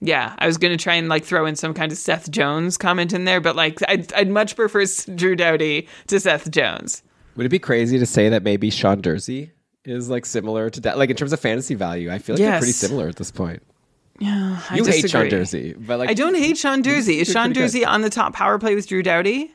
[0.00, 3.12] yeah, I was gonna try and like throw in some kind of Seth Jones comment
[3.12, 4.84] in there, but like I'd, I'd much prefer
[5.14, 7.02] Drew Doughty to Seth Jones.
[7.36, 9.50] Would it be crazy to say that maybe Sean Durzi
[9.84, 10.98] is like similar to that?
[10.98, 13.62] Like in terms of fantasy value, I feel like they're pretty similar at this point.
[14.18, 15.26] Yeah, I You hate Sean.
[15.26, 17.18] Durzi, but like I don't hate Sean Durzi.
[17.18, 17.64] Is Sean good.
[17.70, 19.52] Durzi on the top power play with Drew Doughty?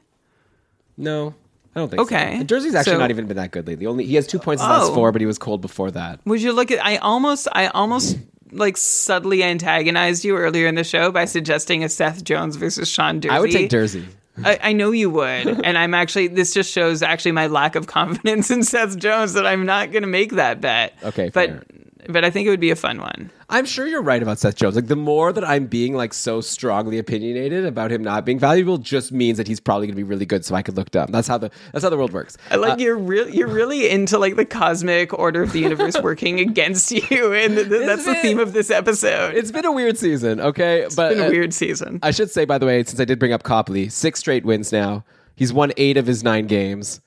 [0.98, 1.34] No,
[1.76, 2.36] I don't think Okay.
[2.36, 2.40] so.
[2.42, 3.86] And Durzi's actually So- not even been that good lately.
[3.86, 4.96] Only he has two points in the last Oh.
[4.96, 6.20] four, but he was cold before that.
[6.26, 6.84] Would you look at?
[6.86, 8.18] I almost, I almost
[8.52, 13.22] like subtly antagonized you earlier in the show by suggesting a Seth Jones versus Sean
[13.22, 13.32] Durzi.
[13.32, 14.06] I would take Durzi.
[14.44, 15.26] I, I know you would,
[15.66, 16.28] and I'm actually.
[16.28, 20.04] This just shows actually my lack of confidence in Seth Jones that I'm not going
[20.04, 20.94] to make that bet.
[21.04, 21.64] Okay, but fair.
[22.12, 23.30] But I think it would be a fun one.
[23.50, 24.76] I'm sure you're right about Seth Jones.
[24.76, 28.78] Like the more that I'm being like so strongly opinionated about him not being valuable,
[28.78, 30.46] just means that he's probably going to be really good.
[30.46, 31.08] So I could look dumb.
[31.12, 32.38] That's how the that's how the world works.
[32.50, 36.40] I like you're really you're really into like the cosmic order of the universe working
[36.40, 39.36] against you, and th- th- that's the been- theme of this episode.
[39.36, 40.82] It's been a weird season, okay?
[40.96, 42.00] but it's been a uh, weird season.
[42.04, 44.72] I should say, by the way, since I did bring up Copley, six straight wins
[44.72, 45.04] now.
[45.36, 47.02] He's won eight of his nine games.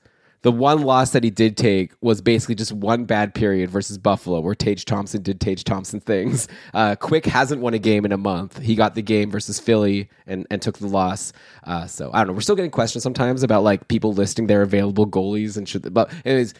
[0.45, 4.41] The one loss that he did take was basically just one bad period versus Buffalo,
[4.41, 6.47] where Tage Thompson did Tage Thompson things.
[6.71, 8.59] Uh, Quick hasn't won a game in a month.
[8.59, 11.33] He got the game versus Philly and, and took the loss.
[11.63, 12.33] Uh, so I don't know.
[12.33, 15.91] We're still getting questions sometimes about like people listing their available goalies and should.
[15.91, 16.53] But anyways,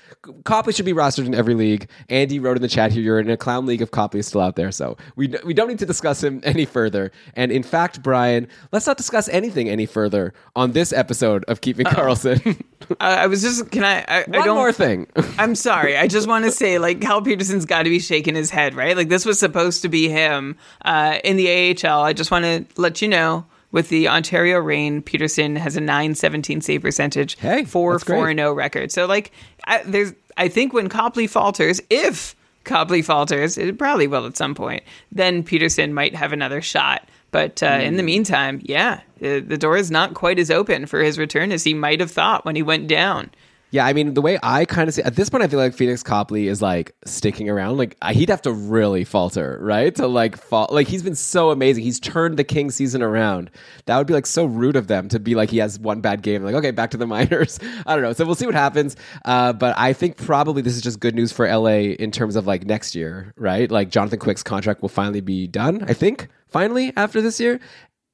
[0.46, 1.88] Copley should be rostered in every league.
[2.10, 4.42] Andy wrote in the chat here, you're in a clown league of Copley is still
[4.42, 4.72] out there.
[4.72, 7.12] So we we don't need to discuss him any further.
[7.36, 11.86] And in fact, Brian, let's not discuss anything any further on this episode of Keeping
[11.86, 12.64] Karlsson.
[12.92, 14.00] Uh, I was just can I?
[14.08, 14.56] I, I One don't.
[14.56, 15.08] more thing.
[15.38, 15.98] I'm sorry.
[15.98, 18.96] I just want to say, like, Cal Petersen's got to be shaking his head, right?
[18.96, 22.02] Like, this was supposed to be him uh, in the AHL.
[22.04, 23.46] I just want to let you know.
[23.72, 28.54] With the Ontario Reign, Petersen has a 917 save percentage, Hey, four four and zero
[28.54, 28.90] record.
[28.90, 29.32] So, like,
[29.66, 34.56] I, there's, I think when Copley falters, if Copley falters, it probably will at some
[34.56, 37.10] point, then Petersen might have another shot.
[37.36, 38.06] But uh, in the Hmm.
[38.06, 41.74] meantime, yeah, the, the door is not quite as open for his return as he
[41.74, 43.30] might have thought when he went down.
[43.72, 45.74] Yeah, I mean, the way I kind of see at this point, I feel like
[45.76, 47.76] Pheonix Copley is like sticking around.
[47.76, 49.94] Like he'd have to really falter, right?
[49.96, 50.70] To like fall.
[50.72, 51.84] Like he's been so amazing.
[51.84, 53.52] He's turned the King season around.
[53.88, 56.22] That would be like so rude of them to be like he has one bad
[56.22, 56.42] game.
[56.42, 57.60] Like okay, back to the minors.
[57.86, 58.14] I don't know.
[58.14, 58.96] So we'll see what happens.
[59.26, 62.48] Uh, but I think probably this is just good news for LA in terms of
[62.48, 63.70] like next year, right?
[63.70, 65.84] Like Jonathan Quick's contract will finally be done.
[65.86, 67.60] I think finally after this year.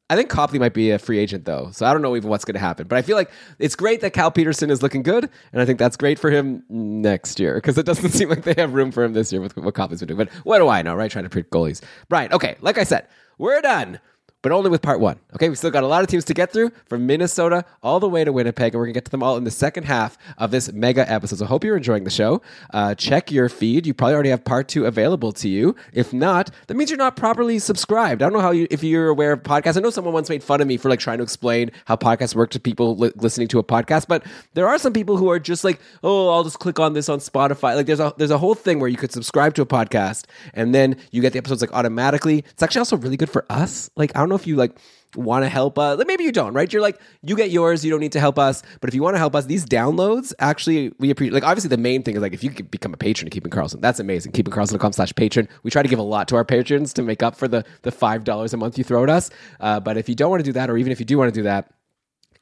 [0.10, 2.44] I think Copley might be a free agent though, so I don't know even what's
[2.44, 2.88] going to happen.
[2.88, 5.78] But I feel like it's great that Cal Petersen is looking good, and I think
[5.78, 9.04] that's great for him next year because it doesn't seem like they have room for
[9.04, 10.18] him this year with what Copley's been doing.
[10.18, 11.10] But what do I know, right?
[11.10, 12.34] Trying to pick goalies, right?
[12.34, 13.08] Okay, like I said,
[13.38, 14.00] we're done.
[14.42, 15.20] But only with part one.
[15.36, 18.10] Okay, we still got a lot of teams to get through from Minnesota all the
[18.10, 20.52] way to Winnipeg, and we're gonna get to them all in the second half of
[20.52, 21.38] this mega episode.
[21.38, 22.42] So, I hope you're enjoying the show.
[22.74, 25.76] Uh, check your feed; you probably already have part two available to you.
[25.94, 28.22] If not, that means you're not properly subscribed.
[28.22, 29.78] I don't know how you, if you're aware of podcasts.
[29.78, 32.34] I know someone once made fun of me for like trying to explain how podcasts
[32.34, 35.40] work to people li- listening to a podcast, but there are some people who are
[35.40, 37.76] just like, oh, I'll just click on this on Spotify.
[37.76, 40.74] Like, there's a there's a whole thing where you could subscribe to a podcast, and
[40.74, 42.40] then you get the episodes like automatically.
[42.50, 43.92] It's actually also really good for us.
[43.96, 44.78] Like, I don't know if you like
[45.16, 45.98] want to help us.
[45.98, 46.72] Like maybe you don't, right?
[46.72, 48.64] You're like, you get yours, you don't need to help us.
[48.80, 51.34] But if you want to help us, these downloads actually we appreciate.
[51.34, 53.52] Like obviously the main thing is like if you could become a patron of Keeping
[53.52, 54.32] Karlsson, that's amazing.
[54.32, 55.48] Keeping KeepingKarlsson.com slash patron.
[55.64, 57.92] We try to give a lot to our patrons to make up for the the
[57.92, 59.30] five dollars a month you throw at us.
[59.60, 61.34] Uh, but if you don't want to do that, or even if you do want
[61.34, 61.72] to do that,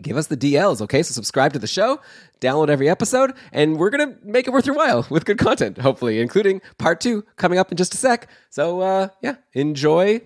[0.02, 1.03] give us the DLs, okay?
[1.03, 1.99] So subscribe to the show,
[2.40, 6.20] download every episode, and we're gonna make it worth your while with good content, hopefully,
[6.20, 8.30] including part two coming up in just a sec.
[8.49, 10.22] So uh, yeah, enjoy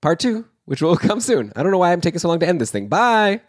[0.00, 1.52] part two, which will come soon.
[1.56, 2.88] I don't know why I'm taking so long to end this thing.
[2.88, 3.40] Bye.